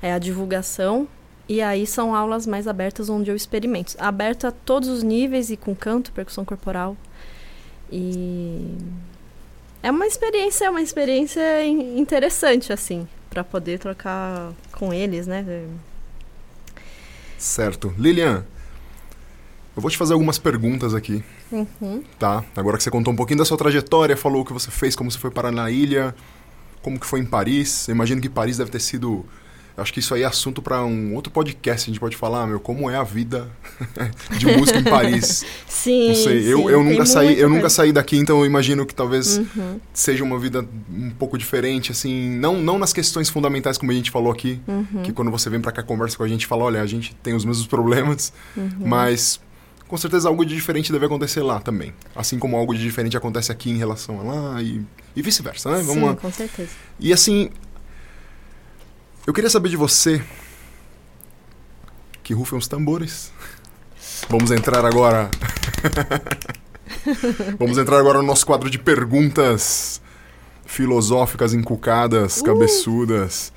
é, 0.01 0.13
a 0.13 0.17
divulgação, 0.17 1.07
e 1.47 1.61
aí 1.61 1.85
são 1.85 2.15
aulas 2.15 2.47
mais 2.47 2.67
abertas 2.67 3.09
onde 3.09 3.29
eu 3.29 3.35
experimento. 3.35 3.95
Aberta 3.99 4.47
a 4.47 4.51
todos 4.51 4.89
os 4.89 5.03
níveis 5.03 5.51
e 5.51 5.57
com 5.57 5.75
canto, 5.75 6.11
percussão 6.11 6.43
corporal. 6.43 6.97
E 7.91 8.75
é 9.83 9.91
uma 9.91 10.07
experiência, 10.07 10.65
é 10.65 10.69
uma 10.69 10.81
experiência 10.81 11.63
interessante, 11.65 12.73
assim 12.73 13.07
para 13.33 13.43
poder 13.43 13.79
trocar 13.79 14.53
com 14.71 14.93
eles, 14.93 15.25
né? 15.25 15.43
Certo. 17.37 17.93
Lilian, 17.97 18.45
eu 19.75 19.81
vou 19.81 19.89
te 19.89 19.97
fazer 19.97 20.13
algumas 20.13 20.37
perguntas 20.37 20.93
aqui, 20.93 21.23
Uhum. 21.51 22.03
tá? 22.19 22.43
Agora 22.55 22.77
que 22.77 22.83
você 22.83 22.91
contou 22.91 23.11
um 23.11 23.15
pouquinho 23.15 23.39
da 23.39 23.45
sua 23.45 23.57
trajetória, 23.57 24.15
falou 24.15 24.41
o 24.43 24.45
que 24.45 24.53
você 24.53 24.69
fez, 24.71 24.95
como 24.95 25.09
você 25.11 25.17
foi 25.17 25.31
parar 25.31 25.51
na 25.51 25.69
ilha, 25.71 26.15
como 26.81 26.99
que 26.99 27.05
foi 27.05 27.19
em 27.19 27.25
Paris. 27.25 27.87
Eu 27.87 27.95
imagino 27.95 28.21
que 28.21 28.29
Paris 28.29 28.57
deve 28.57 28.69
ter 28.71 28.79
sido... 28.79 29.25
Eu 29.75 29.81
acho 29.81 29.91
que 29.91 29.99
isso 29.99 30.13
aí 30.13 30.21
é 30.21 30.25
assunto 30.25 30.61
para 30.61 30.83
um 30.83 31.15
outro 31.15 31.31
podcast. 31.31 31.89
A 31.89 31.91
gente 31.91 31.99
pode 31.99 32.15
falar, 32.15 32.45
meu, 32.45 32.59
como 32.59 32.89
é 32.89 32.95
a 32.95 33.03
vida 33.03 33.49
de 34.37 34.45
música 34.45 34.77
em 34.79 34.83
Paris. 34.83 35.45
Sim, 35.67 36.09
Não 36.09 36.15
sei, 36.15 36.53
eu, 36.53 36.57
sim, 36.59 36.69
eu 36.69 36.79
tem 36.79 36.89
nunca 36.91 37.05
saí, 37.05 37.39
eu 37.39 37.49
nunca 37.49 37.69
saí 37.69 37.91
daqui, 37.91 38.17
então 38.17 38.39
eu 38.39 38.45
imagino 38.45 38.85
que 38.85 38.93
talvez 38.93 39.37
Uhum, 39.37 39.79
seja 39.93 40.23
uma 40.23 40.37
vida 40.39 40.65
um 40.89 41.09
pouco 41.09 41.37
diferente, 41.37 41.91
assim, 41.91 42.29
não, 42.37 42.61
não 42.61 42.77
nas 42.77 42.93
questões 42.93 43.29
fundamentais 43.29 43.77
como 43.77 43.91
a 43.91 43.95
gente 43.95 44.11
falou 44.11 44.31
aqui, 44.31 44.61
uhum, 44.67 45.01
que 45.03 45.11
quando 45.11 45.29
você 45.31 45.49
vem 45.49 45.59
pra 45.59 45.71
cá 45.71 45.83
conversa 45.83 46.15
com 46.15 46.23
a 46.23 46.27
gente 46.27 46.45
fala, 46.45 46.63
olha, 46.63 46.81
a 46.81 46.85
gente 46.85 47.15
tem 47.21 47.33
os 47.33 47.43
mesmos 47.43 47.67
problemas, 47.67 48.31
uhum. 48.55 48.69
mas 48.79 49.39
com 49.87 49.97
certeza 49.97 50.29
algo 50.29 50.45
de 50.45 50.55
diferente 50.55 50.91
deve 50.91 51.05
acontecer 51.05 51.41
lá 51.41 51.59
também, 51.59 51.93
assim 52.15 52.39
como 52.39 52.55
algo 52.55 52.73
de 52.73 52.81
diferente 52.81 53.17
acontece 53.17 53.51
aqui 53.51 53.69
em 53.69 53.77
relação 53.77 54.19
a 54.19 54.23
lá 54.23 54.61
e, 54.61 54.81
e 55.15 55.21
vice-versa, 55.21 55.69
né? 55.69 55.77
Vamos 55.77 55.93
Sim, 55.95 56.01
lá. 56.05 56.15
com 56.15 56.31
certeza. 56.31 56.69
E 56.99 57.11
assim, 57.11 57.49
eu 59.25 59.33
queria 59.33 59.49
saber 59.49 59.69
de 59.69 59.77
você 59.77 60.21
que 62.23 62.33
rufem 62.33 62.57
os 62.57 62.67
tambores. 62.67 63.31
Vamos 64.29 64.51
entrar 64.51 64.85
agora. 64.85 65.29
Vamos 67.59 67.77
entrar 67.77 67.99
agora 67.99 68.19
no 68.19 68.25
nosso 68.27 68.45
quadro 68.45 68.69
de 68.69 68.77
perguntas 68.77 70.01
filosóficas, 70.65 71.53
encucadas, 71.53 72.39
Uh! 72.39 72.43
cabeçudas. 72.43 73.51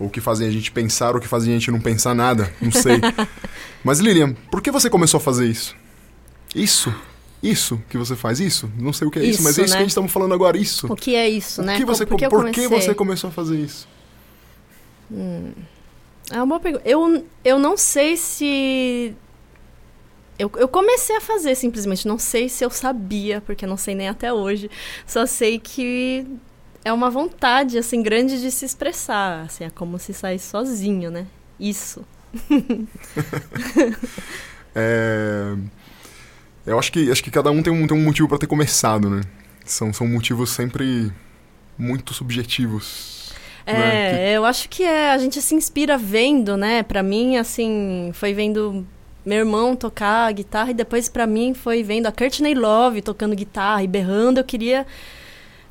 Ou 0.00 0.08
que 0.08 0.20
fazem 0.20 0.46
a 0.46 0.50
gente 0.50 0.70
pensar, 0.70 1.14
ou 1.14 1.20
que 1.20 1.26
fazem 1.26 1.52
a 1.52 1.58
gente 1.58 1.70
não 1.72 1.80
pensar 1.80 2.14
nada, 2.14 2.52
não 2.60 2.70
sei. 2.70 3.00
Mas 3.82 3.98
Lilian, 3.98 4.32
por 4.50 4.62
que 4.62 4.70
você 4.70 4.88
começou 4.88 5.18
a 5.18 5.20
fazer 5.20 5.46
isso? 5.46 5.74
Isso, 6.54 6.94
isso 7.42 7.82
que 7.90 7.98
você 7.98 8.14
faz, 8.14 8.38
isso? 8.38 8.70
Não 8.78 8.92
sei 8.92 9.08
o 9.08 9.10
que 9.10 9.18
é 9.18 9.24
isso, 9.24 9.42
mas 9.42 9.52
Isso, 9.52 9.60
é 9.60 9.64
isso 9.64 9.72
né? 9.72 9.76
que 9.76 9.78
a 9.78 9.82
gente 9.82 9.90
estamos 9.90 10.10
falando 10.12 10.32
agora, 10.32 10.56
isso. 10.56 10.90
O 10.90 10.96
que 10.96 11.14
é 11.14 11.28
isso, 11.28 11.60
O 11.60 11.64
né? 11.64 11.76
que 11.76 11.84
você, 11.84 12.06
por 12.06 12.16
que, 12.16 12.28
por 12.28 12.50
que 12.50 12.66
você 12.68 12.94
começou 12.94 13.28
a 13.28 13.32
fazer 13.32 13.58
isso? 13.58 13.86
Hum, 15.10 15.52
é 16.30 16.36
uma 16.36 16.46
boa 16.46 16.60
pergunta. 16.60 16.88
Eu, 16.88 17.24
eu 17.44 17.58
não 17.58 17.76
sei 17.76 18.16
se. 18.16 19.14
Eu, 20.38 20.50
eu 20.56 20.68
comecei 20.68 21.16
a 21.16 21.20
fazer 21.20 21.54
simplesmente. 21.54 22.06
Não 22.06 22.18
sei 22.18 22.48
se 22.48 22.64
eu 22.64 22.70
sabia, 22.70 23.40
porque 23.40 23.66
não 23.66 23.76
sei 23.76 23.94
nem 23.94 24.08
até 24.08 24.32
hoje. 24.32 24.70
Só 25.06 25.26
sei 25.26 25.58
que 25.58 26.26
é 26.84 26.92
uma 26.92 27.10
vontade, 27.10 27.78
assim, 27.78 28.02
grande 28.02 28.40
de 28.40 28.50
se 28.50 28.64
expressar. 28.64 29.44
Assim, 29.46 29.64
é 29.64 29.70
como 29.70 29.98
se 29.98 30.12
saísse 30.14 30.46
sozinho, 30.48 31.10
né? 31.10 31.26
Isso. 31.58 32.04
É, 34.74 35.56
Eu 36.66 36.78
acho 36.78 36.92
que, 36.92 37.10
acho 37.10 37.22
que 37.24 37.30
cada 37.30 37.50
um 37.50 37.62
tem 37.62 37.72
um, 37.72 37.86
tem 37.86 37.96
um 37.96 38.04
motivo 38.04 38.28
para 38.28 38.38
ter 38.38 38.46
começado, 38.46 39.08
né? 39.10 39.22
São, 39.64 39.92
são 39.92 40.06
motivos 40.06 40.50
sempre 40.50 41.12
muito 41.76 42.14
subjetivos. 42.14 43.17
Né? 43.72 44.30
É, 44.30 44.36
eu 44.36 44.44
acho 44.44 44.68
que 44.68 44.82
é, 44.82 45.10
a 45.10 45.18
gente 45.18 45.40
se 45.40 45.54
inspira 45.54 45.96
vendo, 45.96 46.56
né? 46.56 46.82
Pra 46.82 47.02
mim, 47.02 47.36
assim, 47.36 48.10
foi 48.14 48.32
vendo 48.32 48.86
meu 49.24 49.38
irmão 49.38 49.76
tocar 49.76 50.32
guitarra 50.32 50.70
e 50.70 50.74
depois 50.74 51.08
pra 51.08 51.26
mim 51.26 51.52
foi 51.52 51.82
vendo 51.82 52.06
a 52.06 52.12
Courtney 52.12 52.54
Love 52.54 53.02
tocando 53.02 53.36
guitarra 53.36 53.82
e 53.82 53.86
berrando. 53.86 54.40
Eu 54.40 54.44
queria, 54.44 54.86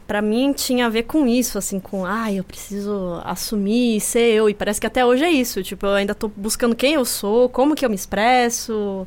Pra 0.08 0.22
mim 0.22 0.54
tinha 0.54 0.86
a 0.86 0.90
ver 0.90 1.04
com 1.04 1.28
isso, 1.28 1.58
assim, 1.58 1.82
com, 1.82 2.06
ai, 2.06 2.40
eu 2.40 2.44
preciso 2.44 3.22
assumir, 3.26 4.00
ser 4.00 4.34
eu. 4.34 4.50
E 4.50 4.54
parece 4.54 4.80
que 4.80 4.88
até 4.88 5.06
hoje 5.06 5.26
é 5.26 5.30
isso. 5.30 5.62
Tipo, 5.62 5.86
eu 5.86 5.96
ainda 5.96 6.16
tô 6.16 6.30
buscando 6.30 6.74
quem 6.74 6.94
eu 6.94 7.04
sou, 7.04 7.50
como 7.50 7.76
que 7.76 7.86
eu 7.86 7.90
me 7.90 7.96
expresso. 7.96 9.06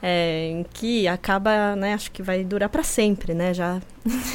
É, 0.00 0.64
que 0.72 1.08
acaba, 1.08 1.74
né? 1.74 1.94
Acho 1.94 2.12
que 2.12 2.22
vai 2.22 2.44
durar 2.44 2.68
pra 2.68 2.84
sempre, 2.84 3.34
né? 3.34 3.52
Já. 3.52 3.80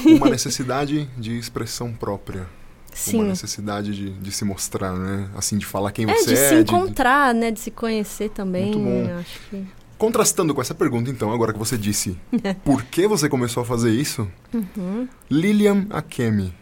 Uma 0.06 0.28
necessidade 0.30 1.10
de 1.18 1.40
expressão 1.40 1.94
própria. 1.94 2.48
Uma 2.94 3.24
Sim. 3.24 3.24
necessidade 3.24 3.94
de, 3.96 4.10
de 4.12 4.32
se 4.32 4.46
mostrar, 4.46 4.94
né? 4.94 5.30
Assim, 5.36 5.58
de 5.58 5.66
falar 5.66 5.92
quem 5.92 6.10
É, 6.10 6.16
você 6.16 6.26
de 6.26 6.34
é. 6.34 6.50
se 6.50 6.56
de- 6.56 6.62
encontrar, 6.62 7.34
né? 7.34 7.50
De 7.52 7.60
se 7.60 7.72
conhecer 7.72 8.30
também. 8.30 8.66
Muito 8.76 8.80
bom. 8.80 9.18
Acho 9.20 9.40
que. 9.50 9.66
Contrastando 9.98 10.54
com 10.54 10.62
essa 10.62 10.76
pergunta, 10.76 11.10
então, 11.10 11.32
agora 11.32 11.54
que 11.54 11.60
você 11.60 11.78
disse 11.78 12.18
por 12.66 12.84
que 12.84 13.08
você 13.08 13.28
começou 13.30 13.64
a 13.64 13.66
fazer 13.66 13.92
isso, 13.92 14.28
Uhum. 14.54 15.08
Lilian 15.30 15.88
Akemi, 15.90 16.54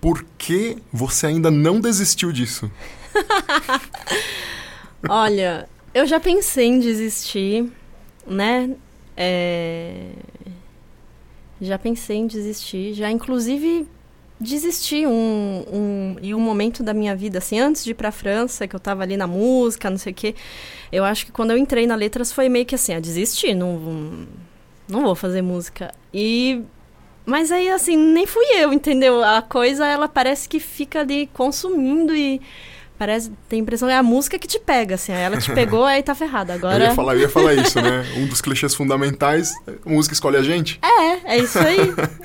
por 0.00 0.24
que 0.38 0.76
você 0.92 1.26
ainda 1.26 1.50
não 1.50 1.80
desistiu 1.80 2.30
disso? 2.32 2.70
Olha, 5.08 5.68
eu 5.94 6.06
já 6.06 6.20
pensei 6.20 6.66
em 6.66 6.78
desistir, 6.78 7.70
né? 8.26 8.70
É, 9.16 10.10
Já 11.60 11.78
pensei 11.78 12.16
em 12.18 12.26
desistir, 12.26 12.94
já 12.94 13.10
inclusive 13.10 13.86
desisti 14.40 15.06
um, 15.06 15.64
um, 15.72 16.16
em 16.22 16.34
um 16.34 16.40
momento 16.40 16.82
da 16.82 16.94
minha 16.94 17.14
vida, 17.14 17.38
assim, 17.38 17.60
antes 17.60 17.84
de 17.84 17.90
ir 17.90 17.94
pra 17.94 18.10
França, 18.10 18.66
que 18.66 18.74
eu 18.74 18.80
tava 18.80 19.02
ali 19.02 19.16
na 19.16 19.26
música, 19.26 19.90
não 19.90 19.98
sei 19.98 20.12
o 20.12 20.14
quê. 20.14 20.34
Eu 20.90 21.04
acho 21.04 21.26
que 21.26 21.32
quando 21.32 21.50
eu 21.50 21.58
entrei 21.58 21.86
na 21.86 21.94
letras 21.94 22.32
foi 22.32 22.48
meio 22.48 22.64
que 22.64 22.74
assim, 22.74 22.94
ah, 22.94 23.00
desisti, 23.00 23.54
não, 23.54 24.26
não 24.88 25.02
vou 25.02 25.14
fazer 25.14 25.42
música. 25.42 25.92
E 26.12 26.62
mas 27.26 27.52
aí, 27.52 27.68
assim, 27.68 27.96
nem 27.96 28.26
fui 28.26 28.44
eu, 28.56 28.72
entendeu? 28.72 29.22
A 29.22 29.40
coisa, 29.42 29.86
ela 29.86 30.08
parece 30.08 30.48
que 30.48 30.58
fica 30.58 31.00
ali 31.00 31.28
consumindo 31.32 32.14
e 32.14 32.40
parece, 33.00 33.32
tem 33.48 33.58
a 33.60 33.62
impressão 33.62 33.88
que 33.88 33.94
é 33.94 33.96
a 33.96 34.02
música 34.02 34.38
que 34.38 34.46
te 34.46 34.58
pega, 34.58 34.96
assim. 34.96 35.10
Ela 35.10 35.38
te 35.38 35.50
pegou, 35.54 35.84
aí 35.86 36.02
tá 36.02 36.14
ferrada. 36.14 36.52
Eu 36.54 36.56
Agora. 36.58 36.84
ia 36.84 36.94
falar, 36.94 37.14
eu 37.14 37.20
ia 37.22 37.28
falar 37.30 37.54
isso, 37.54 37.80
né? 37.80 38.04
Um 38.18 38.26
dos 38.26 38.42
clichês 38.42 38.74
fundamentais, 38.74 39.54
a 39.86 39.88
música 39.88 40.12
escolhe 40.12 40.36
a 40.36 40.42
gente. 40.42 40.78
É, 40.82 41.34
é 41.36 41.38
isso 41.38 41.58
aí. 41.58 41.78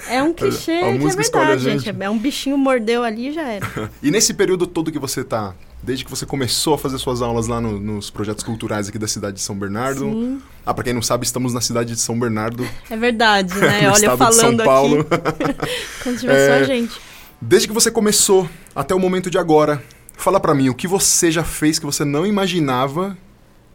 É 0.10 0.22
um 0.22 0.34
clichê 0.36 0.74
A 0.74 0.80
que 0.80 0.86
é 0.86 0.92
música 1.00 1.22
escolhe 1.22 1.46
a 1.46 1.56
verdade, 1.56 1.80
gente. 1.86 2.04
É 2.04 2.10
um 2.10 2.18
bichinho 2.20 2.58
mordeu 2.58 3.04
ali 3.04 3.30
e 3.30 3.32
já 3.34 3.44
era. 3.44 3.90
E 4.04 4.12
nesse 4.12 4.34
período 4.34 4.68
todo 4.68 4.92
que 4.92 5.00
você 5.00 5.24
tá, 5.24 5.56
desde 5.82 6.04
que 6.04 6.10
você 6.12 6.26
começou 6.26 6.74
a 6.74 6.78
fazer 6.78 6.98
suas 6.98 7.22
aulas 7.22 7.48
lá 7.48 7.62
no- 7.62 7.80
nos 7.80 8.10
projetos 8.10 8.44
culturais 8.44 8.90
aqui 8.90 9.00
da 9.00 9.08
cidade 9.08 9.38
de 9.38 9.42
São 9.42 9.56
Bernardo. 9.56 10.02
Sim, 10.02 10.42
Ah, 10.66 10.74
pra 10.74 10.84
quem 10.84 10.94
não 10.94 11.02
sabe, 11.02 11.26
estamos 11.26 11.54
na 11.54 11.62
cidade 11.62 11.94
de 11.94 12.00
São 12.02 12.20
Bernardo, 12.20 12.68
é 12.90 12.98
verdade, 12.98 13.54
né? 13.60 13.90
Olha, 13.90 14.18
falando 14.18 14.34
de 14.34 14.40
São 14.42 14.58
Paulo. 14.58 15.00
aqui, 15.02 15.56
quando 16.04 16.20
tiver 16.20 16.48
só 16.48 16.54
É, 16.54 16.60
a 16.60 16.64
gente. 16.64 17.00
Desde 17.40 17.68
que 17.68 17.74
você 17.74 17.92
começou 17.92 18.50
até 18.76 18.94
o 18.96 19.00
momento 19.00 19.30
de 19.30 19.38
agora, 19.38 19.82
Fala 20.18 20.40
pra 20.40 20.56
mim 20.56 20.70
o 20.70 20.76
que 20.76 20.88
você 20.88 21.32
já 21.32 21.44
fez 21.44 21.78
que 21.78 21.86
você 21.86 22.04
não 22.04 22.26
imaginava 22.26 23.18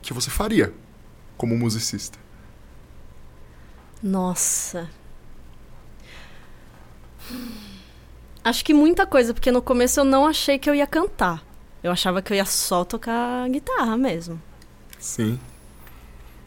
que 0.02 0.12
você 0.12 0.30
faria 0.30 0.72
como 1.36 1.56
musicista. 1.56 2.18
Nossa. 4.02 4.88
Acho 8.42 8.64
que 8.64 8.72
muita 8.72 9.06
coisa, 9.06 9.34
porque 9.34 9.52
no 9.52 9.60
começo 9.60 10.00
eu 10.00 10.04
não 10.04 10.26
achei 10.26 10.58
que 10.58 10.68
eu 10.68 10.74
ia 10.74 10.86
cantar. 10.86 11.44
Eu 11.82 11.92
achava 11.92 12.20
que 12.22 12.32
eu 12.32 12.36
ia 12.36 12.44
só 12.44 12.84
tocar 12.84 13.48
guitarra 13.48 13.96
mesmo. 13.96 14.40
Sim. 14.98 15.38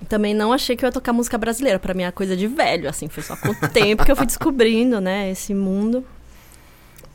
Também 0.10 0.34
não 0.34 0.52
achei 0.52 0.76
que 0.76 0.84
eu 0.84 0.88
ia 0.88 0.92
tocar 0.92 1.14
música 1.14 1.38
brasileira. 1.38 1.80
Pra 1.80 1.94
mim 1.94 2.04
é 2.04 2.12
coisa 2.12 2.36
de 2.36 2.48
velho, 2.48 2.90
assim. 2.90 3.08
Foi 3.08 3.24
só 3.24 3.36
com 3.36 3.50
o 3.50 3.70
tempo 3.70 4.04
que 4.04 4.12
eu 4.12 4.16
fui 4.16 4.26
descobrindo, 4.26 5.00
né? 5.00 5.30
Esse 5.30 5.54
mundo 5.54 6.06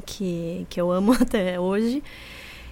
que, 0.06 0.66
que 0.70 0.80
eu 0.80 0.90
amo 0.90 1.12
até 1.20 1.60
hoje. 1.60 2.02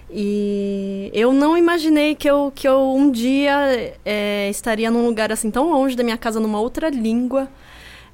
E 0.09 1.11
eu 1.13 1.33
não 1.33 1.57
imaginei 1.57 2.15
que 2.15 2.29
eu, 2.29 2.51
que 2.55 2.67
eu 2.67 2.93
um 2.95 3.11
dia 3.11 3.97
é, 4.05 4.49
estaria 4.49 4.89
num 4.89 5.05
lugar 5.05 5.31
assim 5.31 5.51
tão 5.51 5.69
longe 5.69 5.95
da 5.95 6.03
minha 6.03 6.17
casa, 6.17 6.39
numa 6.39 6.59
outra 6.59 6.89
língua, 6.89 7.49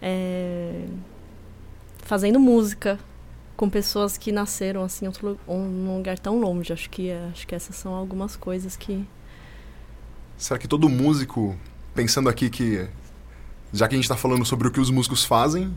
é, 0.02 0.86
fazendo 2.00 2.40
música 2.40 3.00
com 3.56 3.70
pessoas 3.70 4.18
que 4.18 4.32
nasceram 4.32 4.84
assim 4.84 5.06
outro, 5.06 5.40
um, 5.48 5.64
num 5.64 5.98
lugar 5.98 6.18
tão 6.18 6.40
longe. 6.40 6.74
Acho 6.74 6.90
que, 6.90 7.12
acho 7.12 7.46
que 7.46 7.54
essas 7.54 7.76
são 7.76 7.94
algumas 7.94 8.36
coisas 8.36 8.76
que. 8.76 9.06
Será 10.36 10.60
que 10.60 10.68
todo 10.68 10.90
músico, 10.90 11.56
pensando 11.94 12.28
aqui 12.28 12.50
que. 12.50 12.88
Já 13.72 13.88
que 13.88 13.96
a 13.96 13.98
gente 13.98 14.06
está 14.06 14.18
falando 14.18 14.46
sobre 14.46 14.68
o 14.68 14.72
que 14.72 14.80
os 14.80 14.90
músicos 14.90 15.24
fazem, 15.24 15.74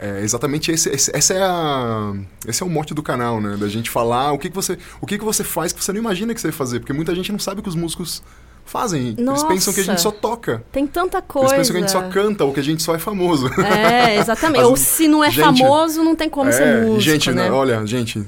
é 0.00 0.20
exatamente 0.20 0.70
esse, 0.70 0.88
esse, 0.90 1.14
essa 1.14 1.34
é 1.34 1.42
a, 1.42 2.12
esse 2.46 2.62
é 2.62 2.66
o 2.66 2.68
mote 2.68 2.92
do 2.94 3.02
canal, 3.02 3.40
né? 3.40 3.56
Da 3.56 3.68
gente 3.68 3.90
falar 3.90 4.32
o 4.32 4.38
que, 4.38 4.48
que 4.50 4.54
você 4.54 4.78
o 5.00 5.06
que, 5.06 5.18
que 5.18 5.24
você 5.24 5.44
faz 5.44 5.72
que 5.72 5.82
você 5.82 5.92
não 5.92 6.00
imagina 6.00 6.34
que 6.34 6.40
você 6.40 6.48
vai 6.48 6.56
fazer, 6.56 6.80
porque 6.80 6.92
muita 6.92 7.14
gente 7.14 7.30
não 7.30 7.38
sabe 7.38 7.62
que 7.62 7.68
os 7.68 7.74
músicos 7.74 8.22
fazem. 8.64 9.14
Nossa, 9.18 9.44
Eles 9.46 9.54
pensam 9.54 9.74
que 9.74 9.80
a 9.80 9.84
gente 9.84 10.00
só 10.00 10.10
toca. 10.10 10.64
Tem 10.72 10.86
tanta 10.86 11.20
coisa. 11.20 11.54
Eles 11.54 11.68
pensam 11.68 11.72
que 11.72 11.78
a 11.78 11.80
gente 11.86 11.92
só 11.92 12.08
canta 12.08 12.44
ou 12.44 12.52
que 12.52 12.60
a 12.60 12.62
gente 12.62 12.82
só 12.82 12.94
é 12.94 12.98
famoso. 12.98 13.48
É, 13.62 14.16
exatamente. 14.20 14.62
As, 14.62 14.66
ou 14.68 14.76
se 14.76 15.06
não 15.06 15.22
é 15.22 15.30
gente, 15.30 15.58
famoso, 15.58 16.02
não 16.02 16.16
tem 16.16 16.28
como 16.28 16.50
é, 16.50 16.52
ser 16.52 16.82
músico, 16.82 17.00
Gente, 17.00 17.30
né? 17.30 17.50
olha, 17.50 17.86
gente, 17.86 18.24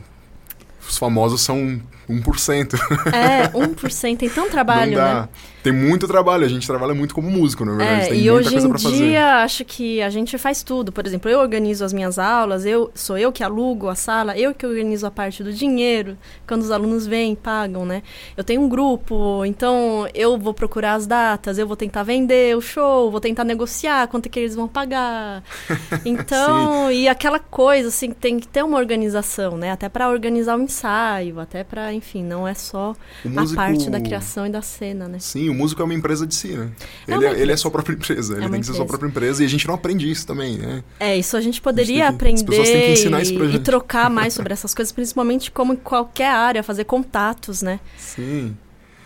os 0.89 0.99
famosos 0.99 1.41
são 1.41 1.81
1%. 2.09 2.79
É, 3.13 3.49
1%. 3.49 4.17
Tem 4.19 4.29
tão 4.29 4.49
trabalho, 4.51 4.93
não 4.93 4.99
dá. 4.99 5.15
né? 5.23 5.29
Tem 5.67 5.73
muito 5.73 6.07
trabalho, 6.07 6.45
a 6.45 6.49
gente 6.49 6.65
trabalha 6.65 6.95
muito 6.95 7.13
como 7.13 7.29
músico, 7.29 7.65
na 7.65 7.75
verdade. 7.75 8.07
É, 8.07 8.09
tem 8.11 8.19
e 8.19 8.31
muita 8.31 8.35
hoje 8.35 8.51
coisa 8.51 8.67
em 8.67 8.71
pra 8.71 8.79
fazer. 8.79 8.97
dia, 8.97 9.35
acho 9.43 9.65
que 9.65 10.01
a 10.01 10.09
gente 10.11 10.39
faz 10.39 10.63
tudo. 10.63 10.93
Por 10.93 11.05
exemplo, 11.05 11.29
eu 11.29 11.41
organizo 11.41 11.85
as 11.85 11.93
minhas 11.93 12.21
aulas, 12.21 12.65
eu 12.65 12.89
sou 12.95 13.19
eu 13.19 13.33
que 13.33 13.43
alugo 13.43 13.89
a 13.89 13.97
sala, 13.97 14.39
eu 14.39 14.55
que 14.55 14.65
organizo 14.65 15.05
a 15.09 15.11
parte 15.11 15.43
do 15.43 15.53
dinheiro, 15.53 16.17
quando 16.47 16.63
os 16.63 16.71
alunos 16.71 17.05
vêm, 17.05 17.35
pagam, 17.35 17.85
né? 17.85 18.05
Eu 18.37 18.45
tenho 18.45 18.61
um 18.61 18.69
grupo, 18.69 19.45
então 19.45 20.07
eu 20.15 20.39
vou 20.39 20.55
procurar 20.55 20.95
as 20.95 21.05
datas, 21.05 21.59
eu 21.59 21.67
vou 21.67 21.75
tentar 21.77 22.05
vender 22.05 22.57
o 22.57 22.61
show, 22.61 23.11
vou 23.11 23.21
tentar 23.21 23.43
negociar 23.43 24.07
quanto 24.07 24.27
é 24.27 24.29
que 24.29 24.39
eles 24.39 24.55
vão 24.55 24.69
pagar. 24.69 25.43
Então, 26.07 26.91
e 26.93 27.09
aquela 27.09 27.39
coisa, 27.41 27.89
assim, 27.89 28.11
tem 28.13 28.39
que 28.39 28.47
ter 28.47 28.63
uma 28.63 28.79
organização, 28.79 29.57
né? 29.57 29.73
Até 29.73 29.89
para 29.89 30.09
organizar 30.09 30.57
o 30.57 30.63
ensaio, 30.63 31.41
até 31.41 31.65
para, 31.65 31.93
enfim, 31.93 32.23
não 32.23 32.47
é 32.47 32.55
só 32.55 32.95
O 33.25 33.29
músico- 33.29 33.61
a 33.61 33.65
parte 33.65 33.91
da 33.91 34.01
criação 34.01 34.47
e 34.47 34.51
da 34.51 34.63
cena, 34.63 35.09
né? 35.09 35.19
Sim, 35.19 35.49
o 35.49 35.55
músico 35.57 35.81
é 35.83 35.85
uma 35.85 35.95
empresa 35.95 36.27
de 36.27 36.35
si, 36.35 36.49
né? 36.49 36.71
É 37.09 37.15
ele, 37.15 37.25
é, 37.25 37.29
ele 37.31 37.39
é 37.39 37.43
empresa. 37.43 37.57
sua 37.63 37.71
própria 37.71 37.95
empresa, 37.95 38.35
ele 38.35 38.43
uma 38.43 38.51
tem 38.51 38.61
que 38.61 38.67
ser 38.67 38.73
sua 38.73 38.85
empresa. 38.85 38.99
própria 38.99 39.09
empresa 39.09 39.43
e 39.43 39.47
a 39.47 39.49
gente 39.49 39.67
não 39.67 39.75
aprende 39.75 40.11
isso 40.11 40.27
também, 40.27 40.59
né? 40.59 40.85
É, 41.01 41.17
isso 41.17 41.37
a 41.37 41.41
gente 41.41 41.61
poderia 41.61 42.13
tem 42.13 42.35
que- 42.35 42.35
as 42.35 42.43
pessoas 42.43 42.69
têm 42.69 42.77
que 42.77 42.83
aprender 42.85 43.01
ensinar 43.01 43.23
isso 43.23 43.35
pra 43.35 43.45
e, 43.45 43.49
e 43.49 43.53
gente. 43.53 43.63
trocar 43.65 44.11
mais 44.11 44.33
sobre 44.35 44.53
essas 44.53 44.75
coisas, 44.75 44.93
principalmente 44.93 45.51
como 45.51 45.73
em 45.73 45.77
qualquer 45.77 46.31
área, 46.31 46.63
fazer 46.63 46.85
contatos, 46.85 47.63
né? 47.63 47.81
Sim. 47.99 48.57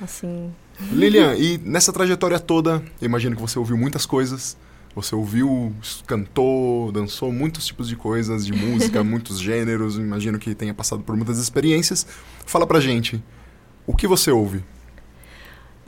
Assim, 0.01 0.51
Lilian, 0.93 1.35
e 1.37 1.59
nessa 1.59 1.93
trajetória 1.93 2.39
toda, 2.41 2.83
eu 3.01 3.07
imagino 3.07 3.37
que 3.37 3.43
você 3.43 3.59
ouviu 3.59 3.77
muitas 3.77 4.07
coisas. 4.07 4.57
Você 4.97 5.15
ouviu, 5.15 5.73
cantou, 6.07 6.91
dançou 6.91 7.31
muitos 7.31 7.65
tipos 7.67 7.87
de 7.89 7.95
coisas, 7.95 8.45
de 8.45 8.53
música, 8.53 9.05
muitos 9.05 9.39
gêneros. 9.39 9.97
Imagino 9.97 10.37
que 10.39 10.55
tenha 10.55 10.75
passado 10.75 11.03
por 11.03 11.15
muitas 11.17 11.39
experiências. 11.39 12.05
Fala 12.45 12.67
pra 12.67 12.81
gente, 12.81 13.23
o 13.87 13.95
que 13.95 14.07
você 14.09 14.31
ouve? 14.33 14.65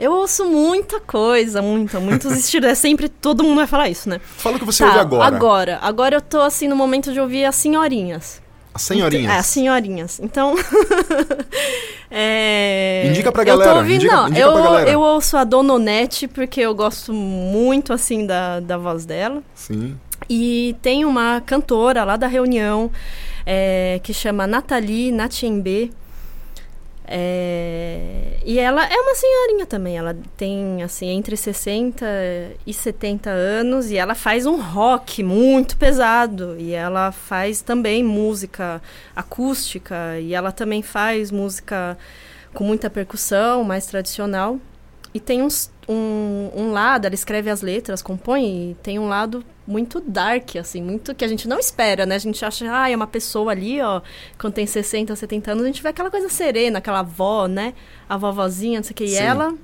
Eu 0.05 0.13
ouço 0.13 0.45
muita 0.45 0.99
coisa, 1.01 1.63
muita, 1.63 2.01
muitos 2.01 2.33
estilos. 2.37 2.69
É 2.71 2.75
sempre, 2.75 3.09
todo 3.09 3.43
mundo 3.45 3.57
vai 3.57 3.67
falar 3.67 3.89
isso, 3.89 4.09
né? 4.09 4.21
Fala 4.39 4.57
o 4.57 4.59
que 4.59 4.65
você 4.65 4.83
Tá, 4.85 4.89
ouve 4.91 5.01
agora. 5.01 5.25
Agora, 5.37 5.79
agora 5.83 6.17
eu 6.17 6.21
tô 6.21 6.41
assim 6.41 6.69
no 6.69 6.77
momento 6.77 7.13
de 7.13 7.21
ouvir 7.21 7.45
as 7.45 7.55
senhorinhas. 7.57 8.43
As 8.75 8.83
senhorinhas. 8.83 9.31
É, 9.33 9.37
as 9.39 9.47
senhorinhas. 9.47 10.19
Então. 10.21 10.55
é, 12.11 13.05
Indica 13.09 13.31
pra 13.33 13.43
Eu 13.43 13.47
galera, 13.47 13.71
tô 13.73 13.77
ouvindo, 13.79 13.97
indica- 13.97 14.17
não, 14.17 14.29
indica 14.29 14.41
eu, 14.41 14.89
eu 14.89 15.01
ouço 15.01 15.37
a 15.37 15.45
Dona 15.45 15.75
Onete 15.75 16.27
porque 16.29 16.61
eu 16.61 16.75
gosto 16.75 17.13
muito, 17.13 17.93
assim, 17.93 18.27
da, 18.27 18.61
da 18.61 18.77
voz 18.79 19.05
dela. 19.05 19.43
Sim. 19.55 19.97
E 20.29 20.77
tem 20.81 21.05
uma 21.05 21.43
cantora 21.45 22.05
lá 22.05 22.17
da 22.17 22.27
reunião 22.27 22.91
é, 23.45 24.01
que 24.03 24.15
chama 24.15 24.47
Nathalie 24.47 25.11
Natiembe. 25.13 25.93
É, 27.05 28.39
e 28.45 28.59
ela 28.59 28.85
é 28.85 28.97
uma 28.97 29.15
senhorinha 29.15 29.67
também. 29.67 29.97
Ela 29.97 30.17
tem, 30.37 30.83
assim, 30.83 31.09
entre 31.09 31.37
60 31.37 32.07
e 32.67 32.73
70 32.73 33.31
anos. 33.31 33.91
E 33.91 33.97
ela 33.97 34.15
faz 34.15 34.47
um 34.47 34.61
rock 34.61 35.23
muito 35.23 35.77
pesado. 35.77 36.57
E 36.59 36.73
ela 36.73 37.13
faz 37.13 37.61
também 37.61 38.03
música 38.03 38.81
acústica. 39.15 40.19
E 40.21 40.35
ela 40.35 40.53
também 40.53 40.83
faz 40.83 41.31
música 41.31 41.97
com 42.53 42.65
muita 42.65 42.91
percussão, 42.91 43.65
mais 43.65 43.87
tradicional. 43.87 44.59
E 45.15 45.21
tem 45.21 45.43
uns, 45.43 45.71
um, 45.89 46.51
um 46.55 46.73
lado, 46.73 47.07
ela 47.07 47.15
escreve 47.15 47.51
as 47.51 47.61
letras, 47.61 48.01
compõe, 48.01 48.71
e 48.71 48.77
tem 48.83 48.99
um 48.99 49.09
lado 49.09 49.45
muito 49.67 50.01
dark, 50.01 50.57
assim, 50.57 50.83
muito 50.83 51.15
que 51.15 51.25
a 51.25 51.29
gente 51.29 51.47
não 51.47 51.59
espera, 51.59 52.07
né? 52.07 52.15
A 52.15 52.19
gente 52.19 52.45
acha, 52.45 52.65
ah, 52.71 52.91
é 52.91 52.97
uma 52.97 53.07
pessoa 53.07 53.53
ali, 53.53 53.81
ó, 53.81 54.01
quando 54.39 54.55
tem 54.55 54.67
60, 54.67 55.15
70 55.15 55.53
anos, 55.53 55.65
a 55.65 55.67
gente 55.67 55.83
vê 55.83 55.91
aquela 55.91 56.11
coisa 56.11 56.29
serena, 56.29 56.79
aquela 56.79 57.01
avó, 57.01 57.47
né? 57.47 57.75
A 58.09 58.17
vovozinha, 58.17 58.79
não 58.79 58.85
sei 58.85 58.93
o 58.93 58.95
que. 58.95 59.05
E 59.05 59.15
ela 59.17 59.55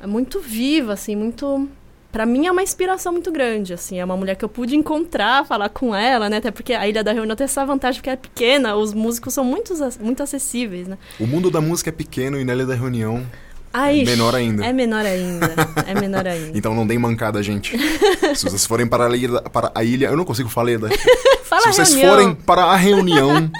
é 0.00 0.06
muito 0.06 0.40
viva, 0.40 0.92
assim, 0.92 1.16
muito. 1.16 1.68
Pra 2.10 2.24
mim 2.24 2.46
é 2.46 2.52
uma 2.52 2.62
inspiração 2.62 3.12
muito 3.12 3.30
grande, 3.30 3.74
assim. 3.74 3.98
É 3.98 4.04
uma 4.04 4.16
mulher 4.16 4.34
que 4.34 4.44
eu 4.44 4.48
pude 4.48 4.74
encontrar, 4.74 5.44
falar 5.44 5.68
com 5.68 5.94
ela, 5.94 6.30
né? 6.30 6.38
Até 6.38 6.50
porque 6.50 6.72
a 6.72 6.88
Ilha 6.88 7.04
da 7.04 7.12
Reunião 7.12 7.36
tem 7.36 7.44
essa 7.44 7.66
vantagem 7.66 8.00
porque 8.00 8.10
é 8.10 8.16
pequena, 8.16 8.76
os 8.76 8.94
músicos 8.94 9.34
são 9.34 9.44
muito, 9.44 9.74
muito 10.00 10.22
acessíveis, 10.22 10.88
né? 10.88 10.96
O 11.20 11.26
mundo 11.26 11.50
da 11.50 11.60
música 11.60 11.90
é 11.90 11.92
pequeno 11.92 12.40
e 12.40 12.44
na 12.44 12.54
Ilha 12.54 12.64
da 12.64 12.74
Reunião 12.74 13.26
Ai, 13.72 14.00
É 14.00 14.04
menor 14.04 14.34
ainda. 14.34 14.64
É 14.64 14.72
menor 14.72 15.04
ainda. 15.04 15.54
É 15.86 16.00
menor 16.00 16.26
ainda. 16.28 16.56
Então 16.58 16.74
não 16.74 16.86
deem 16.86 16.98
mancada, 16.98 17.42
gente. 17.42 17.76
Se 18.34 18.44
vocês 18.44 18.64
forem 18.66 18.86
para 18.86 19.06
a 19.06 19.16
ilha, 19.16 19.40
para 19.42 19.70
a 19.74 19.84
ilha 19.84 20.06
eu 20.06 20.16
não 20.16 20.24
consigo 20.24 20.48
falar. 20.48 20.70
Ilha. 20.72 20.88
Fala 21.44 21.62
Se 21.62 21.68
vocês 21.72 21.94
reunião. 21.94 22.10
forem 22.14 22.34
para 22.34 22.64
a 22.64 22.76
reunião, 22.76 23.50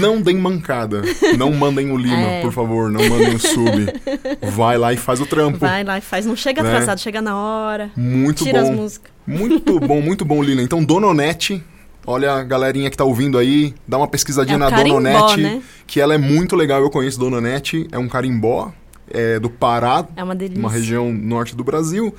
não 0.00 0.20
deem 0.22 0.36
mancada. 0.38 1.02
Não 1.36 1.52
mandem 1.52 1.90
o 1.90 1.96
Lima, 1.96 2.16
É. 2.16 2.42
por 2.42 2.52
favor. 2.52 2.90
Não 2.90 3.08
mandem 3.08 3.34
o 3.34 3.38
sub. 3.40 3.86
Vai 4.52 4.78
lá 4.78 4.92
e 4.92 4.96
faz 4.96 5.20
o 5.20 5.26
trampo. 5.26 5.58
Vai 5.58 5.82
lá 5.82 5.98
e 5.98 6.00
faz. 6.00 6.24
Não 6.26 6.36
chega 6.36 6.62
Né? 6.62 6.68
atrasado, 6.70 7.00
chega 7.00 7.20
na 7.20 7.36
hora. 7.36 7.90
Muito 7.96 8.44
tira 8.44 8.60
as 8.62 8.68
bom. 8.68 8.74
músicas. 8.76 9.10
Muito 9.26 9.80
bom, 9.80 10.00
muito 10.00 10.24
bom, 10.24 10.42
Lila. 10.42 10.62
Então, 10.62 10.84
Dona 10.84 11.06
Onete, 11.08 11.60
olha 12.06 12.34
a 12.34 12.42
galerinha 12.44 12.88
que 12.90 12.96
tá 12.96 13.04
ouvindo 13.04 13.36
aí, 13.38 13.74
dá 13.88 13.96
uma 13.98 14.06
pesquisadinha 14.06 14.56
É 14.56 14.58
na 14.58 14.70
carimbó, 14.70 14.94
Dona 15.00 15.24
Onete, 15.24 15.40
né? 15.40 15.62
que 15.86 16.00
ela 16.00 16.14
é 16.14 16.18
muito 16.18 16.54
legal. 16.54 16.80
Eu 16.82 16.90
conheço 16.90 17.18
Dona 17.18 17.38
Onete, 17.38 17.88
é 17.90 17.98
um 17.98 18.06
carimbó 18.08 18.70
é, 19.10 19.38
do 19.38 19.50
Pará, 19.50 20.06
É 20.16 20.22
uma 20.24 20.34
delícia. 20.34 20.58
uma 20.60 20.70
região 20.70 21.12
norte 21.12 21.54
do 21.56 21.62
Brasil. 21.64 22.14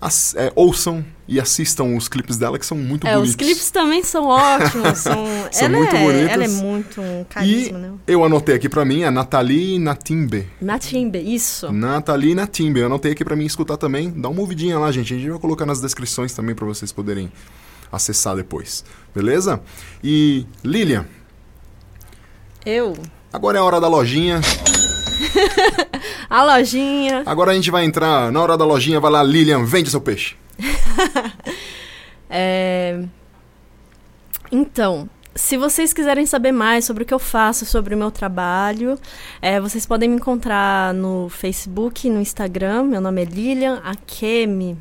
As- 0.00 0.34
é, 0.34 0.50
ouçam 0.56 1.04
e 1.28 1.38
assistam 1.38 1.94
os 1.96 2.08
clipes 2.08 2.36
dela, 2.36 2.58
que 2.58 2.66
são 2.66 2.76
muito 2.76 3.06
É, 3.06 3.12
bonitos. 3.12 3.30
os 3.30 3.36
clipes 3.36 3.70
também 3.70 4.02
são 4.02 4.24
ótimos. 4.26 4.98
São, 4.98 5.14
São 5.52 5.66
ela 5.66 5.78
muito 5.78 5.94
é, 5.94 6.00
bonitos. 6.04 6.28
Ela 6.32 6.44
é 6.44 6.48
muito 6.48 7.00
um 7.00 7.24
carisma, 7.28 7.78
né? 7.78 7.92
Eu 8.04 8.24
anotei 8.24 8.56
aqui 8.56 8.68
pra 8.68 8.84
mim 8.84 9.04
a 9.04 9.12
Nathalie 9.12 9.78
Natimbe. 9.78 10.48
Natimbe, 10.60 11.20
isso. 11.20 11.70
Nathalie 11.72 12.34
Natimbe. 12.34 12.80
Eu 12.80 12.86
anotei 12.86 13.12
aqui 13.12 13.24
pra 13.24 13.36
mim 13.36 13.44
escutar 13.46 13.76
também. 13.76 14.10
Dá 14.10 14.28
uma 14.28 14.40
ouvidinha 14.40 14.76
lá, 14.76 14.90
gente. 14.90 15.14
A 15.14 15.16
gente 15.16 15.30
vai 15.30 15.38
colocar 15.38 15.64
nas 15.66 15.80
descrições 15.80 16.34
também 16.34 16.54
pra 16.56 16.66
vocês 16.66 16.90
poderem 16.90 17.30
acessar 17.92 18.34
depois. 18.34 18.84
Beleza? 19.14 19.60
E 20.02 20.44
Lilian, 20.64 21.06
Eu. 22.66 22.96
agora 23.32 23.58
é 23.58 23.60
a 23.60 23.64
hora 23.64 23.80
da 23.80 23.86
lojinha. 23.86 24.40
A 26.32 26.42
lojinha. 26.42 27.24
Agora 27.26 27.50
a 27.50 27.54
gente 27.54 27.70
vai 27.70 27.84
entrar 27.84 28.32
na 28.32 28.40
hora 28.40 28.56
da 28.56 28.64
lojinha. 28.64 28.98
Vai 28.98 29.10
lá, 29.10 29.22
Lilian, 29.22 29.66
vende 29.66 29.90
seu 29.90 30.00
peixe. 30.00 30.34
É... 32.34 33.04
Então, 34.50 35.06
se 35.34 35.58
vocês 35.58 35.92
quiserem 35.92 36.24
saber 36.24 36.50
mais 36.50 36.86
sobre 36.86 37.02
o 37.02 37.06
que 37.06 37.12
eu 37.12 37.18
faço, 37.18 37.66
sobre 37.66 37.94
o 37.94 37.98
meu 37.98 38.10
trabalho, 38.10 38.98
é, 39.42 39.60
vocês 39.60 39.84
podem 39.84 40.08
me 40.08 40.16
encontrar 40.16 40.94
no 40.94 41.28
Facebook, 41.28 42.08
no 42.08 42.22
Instagram. 42.22 42.84
Meu 42.84 43.02
nome 43.02 43.20
é 43.20 43.24
Lilian 43.26 43.82
Akemi. 43.84 44.78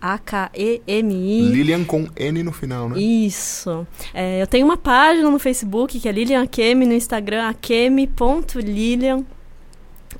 A-K-E-M-I. 0.00 1.42
Lilian 1.50 1.82
com 1.82 2.06
N 2.14 2.42
no 2.44 2.52
final, 2.52 2.88
né? 2.88 3.00
Isso. 3.00 3.84
É, 4.14 4.40
eu 4.40 4.46
tenho 4.46 4.64
uma 4.64 4.76
página 4.76 5.28
no 5.28 5.40
Facebook 5.40 5.98
que 5.98 6.08
é 6.08 6.12
Lilian 6.12 6.44
Akemi, 6.44 6.86
no 6.86 6.92
Instagram 6.92 7.48
akemi.lilian. 7.48 9.24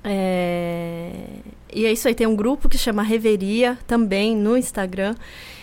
É, 0.02 1.12
e 1.72 1.84
é 1.87 1.92
isso 1.92 2.08
aí, 2.08 2.14
tem 2.14 2.26
um 2.26 2.37
grupo 2.37 2.68
que 2.68 2.78
chama 2.78 3.02
Reveria 3.02 3.78
também 3.87 4.37
no 4.37 4.56
Instagram 4.56 5.14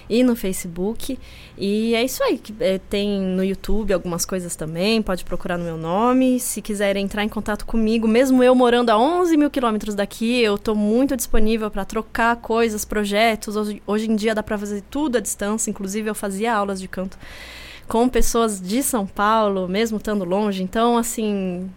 e 0.09 0.23
no 0.23 0.35
Facebook. 0.35 1.17
E 1.57 1.95
é 1.95 2.03
isso 2.03 2.23
aí. 2.23 2.39
É, 2.59 2.77
tem 2.77 3.19
no 3.19 3.43
YouTube 3.43 3.93
algumas 3.93 4.25
coisas 4.25 4.55
também, 4.55 5.01
pode 5.01 5.23
procurar 5.25 5.57
no 5.57 5.63
meu 5.63 5.77
nome. 5.77 6.39
Se 6.39 6.61
quiser 6.61 6.95
entrar 6.97 7.23
em 7.23 7.29
contato 7.29 7.65
comigo, 7.65 8.07
mesmo 8.07 8.43
eu 8.43 8.53
morando 8.53 8.89
a 8.89 8.97
11 8.97 9.37
mil 9.37 9.49
quilômetros 9.49 9.95
daqui, 9.95 10.41
eu 10.41 10.55
estou 10.55 10.75
muito 10.75 11.15
disponível 11.15 11.71
para 11.71 11.85
trocar 11.85 12.35
coisas, 12.37 12.85
projetos. 12.85 13.55
Hoje, 13.55 13.81
hoje 13.87 14.11
em 14.11 14.15
dia 14.15 14.35
dá 14.35 14.43
para 14.43 14.57
fazer 14.57 14.83
tudo 14.89 15.17
à 15.17 15.21
distância, 15.21 15.69
inclusive 15.69 16.09
eu 16.09 16.15
fazia 16.15 16.53
aulas 16.53 16.79
de 16.79 16.87
canto 16.87 17.17
com 17.87 18.09
pessoas 18.09 18.59
de 18.59 18.81
São 18.81 19.05
Paulo, 19.05 19.67
mesmo 19.67 19.97
estando 19.97 20.25
longe. 20.25 20.63
Então, 20.63 20.97
assim, 20.97 21.69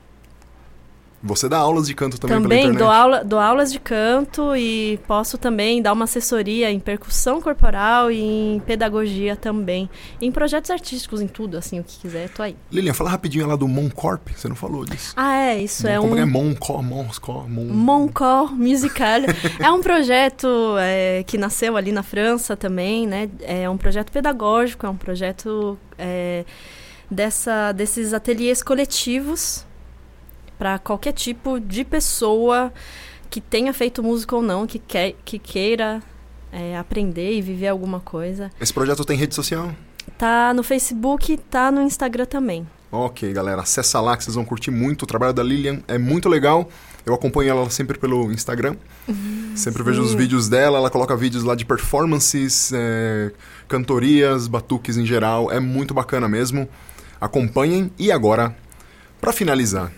você 1.23 1.49
dá 1.49 1.59
aulas 1.59 1.89
de 1.89 1.95
canto 1.95 2.19
também, 2.19 2.37
também 2.37 2.49
pela 2.49 2.61
internet? 2.61 2.79
Dou, 2.79 2.91
aula, 2.91 3.25
dou 3.25 3.39
aulas 3.41 3.73
de 3.73 3.81
canto 3.81 4.55
e 4.55 5.01
posso 5.07 5.37
também 5.37 5.83
dar 5.83 5.93
uma 5.93 6.05
assessoria 6.05 6.71
em 6.71 6.79
percussão 6.79 7.41
corporal 7.41 8.11
e 8.11 8.21
em 8.21 8.61
pedagogia 8.61 9.35
também. 9.35 9.91
Em 10.21 10.31
projetos 10.31 10.71
artísticos, 10.71 11.21
em 11.21 11.27
tudo, 11.27 11.57
assim, 11.57 11.81
o 11.81 11.85
que 11.85 11.99
quiser, 11.99 12.29
tô 12.29 12.43
aí. 12.43 12.57
Lilian, 12.71 12.95
fala 12.95 13.11
rapidinho 13.11 13.47
lá 13.49 13.57
do 13.57 13.67
Moncorp, 13.67 14.29
você 14.29 14.47
não 14.47 14.55
falou 14.55 14.85
disso. 14.85 15.13
Ah, 15.17 15.37
é, 15.37 15.63
isso 15.63 15.89
é 15.89 15.99
Como 15.99 16.15
um... 16.15 16.19
é 16.19 16.25
Moncor, 16.25 16.83
Moncor, 16.83 17.49
Mon... 17.49 17.65
Moncor 17.65 18.55
Musical. 18.55 19.23
é 19.59 19.71
um 19.73 19.81
projeto 19.81 20.77
é, 20.79 21.25
que 21.27 21.37
nasceu 21.37 21.77
ali 21.77 21.91
na 21.91 22.05
França 22.05 22.57
também, 22.57 23.07
né? 23.07 23.29
É 23.41 23.69
um 23.69 23.77
projeto 23.77 24.13
pedagógico, 24.13 24.87
é 24.87 24.89
um 24.89 24.97
projeto 24.97 25.77
é, 25.99 26.45
dessa, 27.11 27.73
desses 27.73 28.15
ateliês 28.15 28.63
coletivos 28.63 29.67
para 30.59 30.79
qualquer 30.79 31.13
tipo 31.13 31.61
de 31.61 31.85
pessoa 31.85 32.73
que 33.31 33.41
tenha 33.41 33.73
feito 33.73 34.03
música 34.03 34.35
ou 34.35 34.43
não, 34.43 34.67
que, 34.67 34.79
quer, 34.79 35.15
que 35.25 35.39
queira 35.39 36.03
é, 36.53 36.77
aprender 36.77 37.35
e 37.35 37.43
viver 37.43 37.69
alguma 37.69 38.01
coisa. 38.01 38.51
Esse 38.61 38.73
projeto 38.73 39.05
tem 39.05 39.17
rede 39.17 39.35
social? 39.35 39.73
Tá 40.17 40.53
no 40.55 40.63
Facebook, 40.63 41.37
tá 41.51 41.71
no 41.71 41.83
Instagram 41.83 42.25
também. 42.25 42.67
Ok, 42.91 43.31
galera, 43.35 43.61
acessa 43.61 44.01
lá 44.01 44.17
que 44.17 44.25
vocês 44.25 44.35
vão 44.35 44.47
curtir 44.47 44.71
muito. 44.71 45.03
O 45.03 45.07
trabalho 45.07 45.35
da 45.35 45.43
Lilian 45.43 45.81
é 45.87 45.99
muito 45.99 46.27
legal. 46.27 46.69
Eu 47.05 47.13
acompanho 47.13 47.51
ela 47.51 47.69
sempre 47.69 47.99
pelo 47.99 48.33
Instagram. 48.33 48.77
Uhum, 49.07 49.53
sempre 49.55 49.83
sim. 49.83 49.91
vejo 49.91 50.03
os 50.03 50.15
vídeos 50.15 50.49
dela. 50.49 50.79
Ela 50.79 50.91
coloca 50.91 51.15
vídeos 51.15 51.45
lá 51.45 51.55
de 51.55 51.67
performances, 51.67 52.73
é, 52.75 53.31
cantorias, 53.69 54.49
batuques 54.49 54.97
em 54.97 55.05
geral. 55.05 55.53
É 55.53 55.61
muito 55.61 55.93
bacana 55.93 56.27
mesmo. 56.27 56.67
Acompanhem. 57.21 57.93
E 57.99 58.11
agora, 58.11 58.57
para 59.21 59.35
finalizar, 59.35 59.93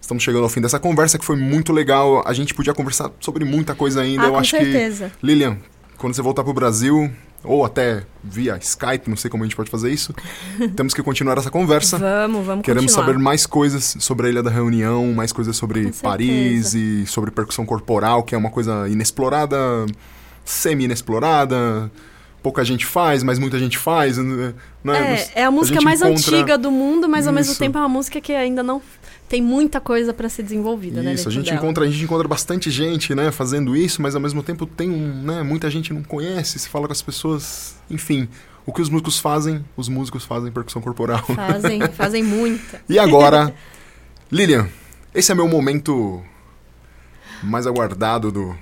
Estamos 0.00 0.22
chegando 0.22 0.42
ao 0.42 0.48
fim 0.48 0.60
dessa 0.60 0.78
conversa 0.80 1.18
que 1.18 1.24
foi 1.24 1.36
muito 1.36 1.72
legal. 1.72 2.22
A 2.26 2.32
gente 2.32 2.54
podia 2.54 2.74
conversar 2.74 3.10
sobre 3.20 3.44
muita 3.44 3.74
coisa 3.74 4.00
ainda. 4.02 4.22
Ah, 4.24 4.26
Eu 4.26 4.32
com 4.32 4.38
acho 4.38 4.50
certeza. 4.50 5.12
que 5.20 5.26
Lilian, 5.26 5.58
quando 5.98 6.14
você 6.14 6.22
voltar 6.22 6.42
para 6.42 6.50
o 6.50 6.54
Brasil 6.54 7.10
ou 7.44 7.64
até 7.64 8.02
via 8.22 8.58
Skype, 8.60 9.08
não 9.08 9.16
sei 9.16 9.30
como 9.30 9.44
a 9.44 9.46
gente 9.46 9.56
pode 9.56 9.70
fazer 9.70 9.90
isso, 9.90 10.12
temos 10.76 10.92
que 10.94 11.02
continuar 11.02 11.38
essa 11.38 11.50
conversa. 11.50 11.96
Vamos, 11.98 12.44
vamos 12.44 12.64
Queremos 12.64 12.90
continuar. 12.92 13.06
saber 13.06 13.18
mais 13.22 13.46
coisas 13.46 13.96
sobre 14.00 14.26
a 14.26 14.30
Ilha 14.30 14.42
da 14.42 14.50
Reunião, 14.50 15.12
mais 15.14 15.32
coisas 15.32 15.56
sobre 15.56 15.92
Paris 16.02 16.74
e 16.74 17.06
sobre 17.06 17.30
percussão 17.30 17.64
corporal, 17.64 18.22
que 18.24 18.34
é 18.34 18.38
uma 18.38 18.50
coisa 18.50 18.88
inexplorada, 18.88 19.56
semi-inexplorada. 20.44 21.90
Pouca 22.42 22.64
gente 22.64 22.86
faz, 22.86 23.22
mas 23.22 23.38
muita 23.38 23.58
gente 23.58 23.76
faz. 23.76 24.16
Né? 24.16 24.54
É, 25.34 25.40
é 25.42 25.44
a 25.44 25.50
música 25.50 25.74
gente 25.76 25.84
mais 25.84 26.00
encontra- 26.00 26.36
antiga 26.38 26.56
do 26.58 26.70
mundo, 26.70 27.06
mas 27.06 27.26
ao 27.26 27.34
mesmo 27.34 27.52
Isso. 27.52 27.60
tempo 27.60 27.76
é 27.76 27.80
uma 27.82 27.88
música 27.88 28.18
que 28.18 28.32
ainda 28.32 28.62
não 28.62 28.80
tem 29.30 29.40
muita 29.40 29.80
coisa 29.80 30.12
para 30.12 30.28
ser 30.28 30.42
desenvolvida, 30.42 31.04
né? 31.04 31.14
Isso, 31.14 31.28
a 31.28 31.30
dentro 31.30 31.44
gente, 31.44 31.44
dela. 31.46 31.58
encontra, 31.58 31.84
a 31.84 31.88
gente 31.88 32.02
encontra 32.02 32.26
bastante 32.26 32.68
gente, 32.68 33.14
né, 33.14 33.30
fazendo 33.30 33.76
isso, 33.76 34.02
mas 34.02 34.16
ao 34.16 34.20
mesmo 34.20 34.42
tempo 34.42 34.66
tem 34.66 34.90
um, 34.90 35.22
né, 35.22 35.44
muita 35.44 35.70
gente 35.70 35.92
não 35.92 36.02
conhece, 36.02 36.58
se 36.58 36.68
fala 36.68 36.88
com 36.88 36.92
as 36.92 37.00
pessoas, 37.00 37.76
enfim. 37.88 38.28
O 38.66 38.72
que 38.72 38.82
os 38.82 38.90
músicos 38.90 39.20
fazem, 39.20 39.64
os 39.76 39.88
músicos 39.88 40.24
fazem 40.24 40.50
percussão 40.50 40.82
corporal. 40.82 41.22
Fazem, 41.22 41.80
fazem 41.94 42.24
muita. 42.24 42.82
E 42.88 42.98
agora, 42.98 43.54
Lilian, 44.32 44.68
esse 45.14 45.30
é 45.30 45.34
meu 45.34 45.46
momento 45.46 46.20
mais 47.40 47.68
aguardado 47.68 48.32
do, 48.32 48.58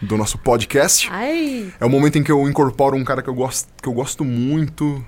do 0.00 0.16
nosso 0.16 0.38
podcast. 0.38 1.06
Ai, 1.12 1.70
É 1.78 1.84
o 1.84 1.90
momento 1.90 2.16
em 2.16 2.22
que 2.22 2.32
eu 2.32 2.48
incorporo 2.48 2.96
um 2.96 3.04
cara 3.04 3.22
que 3.22 3.28
eu 3.28 3.34
gosto, 3.34 3.68
que 3.82 3.86
eu 3.86 3.92
gosto 3.92 4.24
muito, 4.24 5.04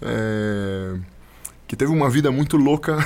é, 0.00 0.94
que 1.74 1.78
teve 1.78 1.92
uma 1.92 2.08
vida 2.08 2.30
muito 2.30 2.56
louca, 2.56 2.96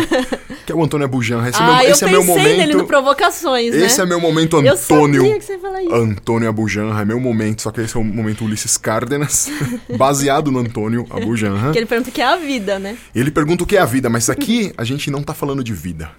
que 0.64 0.72
é 0.72 0.74
o 0.74 0.82
Antônio 0.82 1.04
Abujanra. 1.04 1.50
Esse, 1.50 1.60
é, 1.60 1.62
ah, 1.62 1.66
meu, 1.66 1.84
eu 1.84 1.90
esse 1.90 2.04
é 2.04 2.08
meu 2.08 2.20
pensei 2.20 2.34
momento. 2.34 2.56
nele 2.56 2.74
no 2.74 2.86
Provocações, 2.86 3.74
né? 3.74 3.84
Esse 3.84 4.00
é 4.00 4.06
meu 4.06 4.18
momento 4.18 4.56
Eu 4.56 4.72
Antônio. 4.72 5.20
sabia 5.20 5.38
que 5.38 5.44
você 5.44 5.52
ia 5.52 5.58
falar 5.58 5.82
isso. 5.82 5.94
Antônio 5.94 6.48
Abujanra, 6.48 7.02
é 7.02 7.04
meu 7.04 7.20
momento, 7.20 7.62
só 7.62 7.70
que 7.70 7.82
esse 7.82 7.94
é 7.94 8.00
o 8.00 8.04
momento 8.04 8.44
Ulisses 8.44 8.78
Cárdenas, 8.78 9.50
baseado 9.98 10.50
no 10.50 10.60
Antônio 10.60 11.06
Abujanra. 11.10 11.72
Que 11.72 11.78
ele 11.78 11.86
pergunta 11.86 12.08
o 12.08 12.12
que 12.12 12.22
é 12.22 12.26
a 12.26 12.36
vida, 12.36 12.78
né? 12.78 12.96
Ele 13.14 13.30
pergunta 13.30 13.64
o 13.64 13.66
que 13.66 13.76
é 13.76 13.80
a 13.80 13.84
vida, 13.84 14.08
mas 14.08 14.30
aqui 14.30 14.72
a 14.78 14.84
gente 14.84 15.10
não 15.10 15.22
tá 15.22 15.34
falando 15.34 15.62
de 15.62 15.74
vida. 15.74 16.10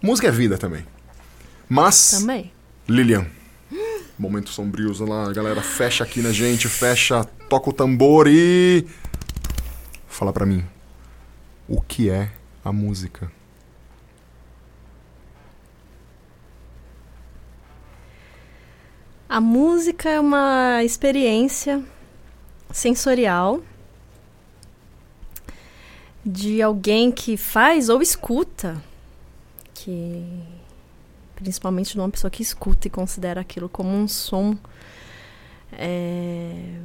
Música 0.00 0.28
é 0.28 0.30
vida 0.30 0.56
também. 0.56 0.84
Mas, 1.68 2.12
Também. 2.20 2.52
Lilian, 2.88 3.26
momentos 4.18 4.54
sombrios, 4.54 5.00
olha 5.00 5.10
lá, 5.10 5.32
galera 5.32 5.62
fecha 5.62 6.02
aqui 6.02 6.20
na 6.20 6.32
gente, 6.32 6.68
fecha, 6.68 7.24
toca 7.48 7.70
o 7.70 7.72
tambor 7.72 8.26
e. 8.28 8.84
Fala 10.08 10.32
pra 10.32 10.44
mim, 10.44 10.64
o 11.70 11.80
que 11.80 12.10
é 12.10 12.32
a 12.64 12.72
música? 12.72 13.30
A 19.28 19.40
música 19.40 20.10
é 20.10 20.18
uma 20.18 20.82
experiência 20.82 21.80
sensorial 22.72 23.62
de 26.26 26.60
alguém 26.60 27.12
que 27.12 27.36
faz 27.36 27.88
ou 27.88 28.02
escuta, 28.02 28.82
que 29.72 30.42
principalmente 31.36 31.92
de 31.92 32.00
uma 32.00 32.10
pessoa 32.10 32.32
que 32.32 32.42
escuta 32.42 32.88
e 32.88 32.90
considera 32.90 33.40
aquilo 33.40 33.68
como 33.68 33.90
um 33.90 34.08
som 34.08 34.58
é, 35.72 36.80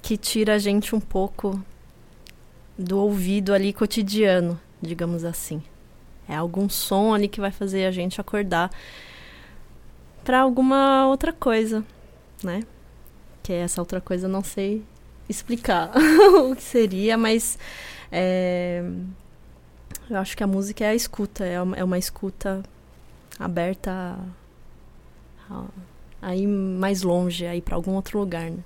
que 0.00 0.16
tira 0.16 0.54
a 0.54 0.58
gente 0.58 0.94
um 0.94 1.00
pouco 1.00 1.60
do 2.78 2.98
ouvido 2.98 3.52
ali 3.52 3.72
cotidiano, 3.72 4.60
digamos 4.80 5.24
assim. 5.24 5.62
É 6.28 6.34
algum 6.34 6.68
som 6.68 7.14
ali 7.14 7.28
que 7.28 7.40
vai 7.40 7.50
fazer 7.50 7.86
a 7.86 7.90
gente 7.90 8.20
acordar 8.20 8.70
para 10.24 10.40
alguma 10.40 11.06
outra 11.06 11.32
coisa, 11.32 11.84
né? 12.42 12.62
Que 13.42 13.52
essa 13.52 13.80
outra 13.80 14.00
coisa 14.00 14.26
eu 14.26 14.30
não 14.30 14.42
sei 14.42 14.82
explicar 15.28 15.92
o 16.50 16.54
que 16.54 16.62
seria, 16.62 17.16
mas 17.16 17.58
é, 18.10 18.82
eu 20.10 20.18
acho 20.18 20.36
que 20.36 20.42
a 20.42 20.46
música 20.46 20.84
é 20.84 20.88
a 20.88 20.94
escuta, 20.94 21.44
é 21.44 21.60
uma, 21.60 21.76
é 21.76 21.84
uma 21.84 21.98
escuta 21.98 22.62
aberta 23.38 24.18
a, 26.20 26.34
ir 26.34 26.46
mais 26.46 27.02
longe, 27.02 27.46
a 27.46 27.54
ir 27.54 27.60
para 27.60 27.76
algum 27.76 27.94
outro 27.94 28.18
lugar, 28.18 28.50
né? 28.50 28.58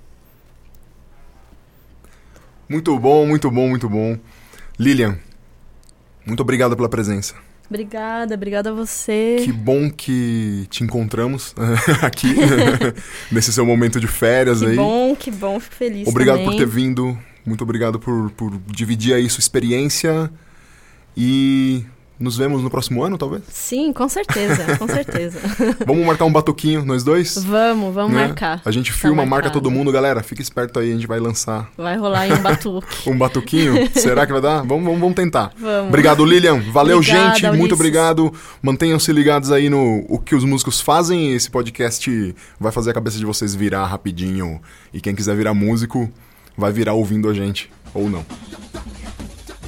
Muito 2.71 2.97
bom, 2.97 3.27
muito 3.27 3.51
bom, 3.51 3.67
muito 3.67 3.89
bom. 3.89 4.17
Lilian, 4.79 5.17
muito 6.25 6.39
obrigado 6.39 6.73
pela 6.73 6.87
presença. 6.87 7.35
Obrigada, 7.69 8.33
obrigada 8.33 8.69
a 8.69 8.73
você. 8.73 9.41
Que 9.43 9.51
bom 9.51 9.91
que 9.91 10.65
te 10.69 10.81
encontramos 10.81 11.53
aqui, 12.01 12.33
nesse 13.29 13.51
seu 13.51 13.65
momento 13.65 13.99
de 13.99 14.07
férias 14.07 14.59
Que 14.61 14.67
aí. 14.67 14.75
bom, 14.77 15.13
que 15.17 15.29
bom, 15.29 15.59
fico 15.59 15.75
feliz 15.75 16.07
Obrigado 16.07 16.37
também. 16.37 16.51
por 16.51 16.57
ter 16.57 16.65
vindo. 16.65 17.17
Muito 17.45 17.61
obrigado 17.65 17.99
por, 17.99 18.31
por 18.31 18.57
dividir 18.67 19.15
aí 19.15 19.29
sua 19.29 19.41
experiência. 19.41 20.31
E 21.15 21.83
nos 22.21 22.37
vemos 22.37 22.61
no 22.61 22.69
próximo 22.69 23.03
ano, 23.03 23.17
talvez? 23.17 23.43
Sim, 23.49 23.91
com 23.91 24.07
certeza, 24.07 24.77
com 24.77 24.87
certeza. 24.87 25.39
Vamos 25.85 26.05
marcar 26.05 26.25
um 26.25 26.31
batuquinho, 26.31 26.85
nós 26.85 27.03
dois? 27.03 27.43
vamos, 27.43 27.93
vamos 27.93 28.13
né? 28.13 28.27
marcar. 28.27 28.61
A 28.63 28.71
gente 28.71 28.91
Tá 28.91 28.97
filma, 28.97 29.17
marca 29.25 29.47
marcado. 29.47 29.53
todo 29.53 29.71
mundo, 29.71 29.91
galera. 29.91 30.21
Fica 30.23 30.41
esperto 30.41 30.79
aí, 30.79 30.91
a 30.91 30.93
gente 30.95 31.07
vai 31.07 31.19
lançar 31.19 31.69
Vai 31.77 31.97
rolar 31.97 32.27
em 32.27 32.33
um 32.33 32.41
batuque. 32.41 33.09
um 33.09 33.17
batuquinho. 33.17 33.73
Será 33.93 34.25
que 34.25 34.31
vai 34.31 34.41
dar? 34.41 34.57
Vamos, 34.63 34.83
vamos, 34.85 34.99
vamos 34.99 35.15
tentar. 35.15 35.51
Vamos. 35.57 35.87
Obrigado, 35.89 36.23
Lilian. 36.23 36.59
Valeu, 36.71 36.97
Obrigada, 36.97 37.33
gente. 37.35 37.41
Muito 37.47 37.59
Ulisses. 37.61 37.73
obrigado. 37.73 38.33
Mantenham-se 38.61 39.11
ligados 39.11 39.51
aí 39.51 39.69
no 39.69 40.05
o 40.07 40.19
que 40.19 40.35
os 40.35 40.43
músicos 40.43 40.79
fazem. 40.79 41.33
Esse 41.33 41.49
podcast 41.49 42.35
vai 42.59 42.71
fazer 42.71 42.91
a 42.91 42.93
cabeça 42.93 43.17
de 43.17 43.25
vocês 43.25 43.55
virar 43.55 43.85
rapidinho. 43.87 44.61
E 44.93 45.01
quem 45.01 45.15
quiser 45.15 45.35
virar 45.35 45.53
músico, 45.53 46.09
vai 46.57 46.71
virar 46.71 46.93
ouvindo 46.93 47.29
a 47.29 47.33
gente. 47.33 47.71
Ou 47.93 48.09
não. 48.09 48.25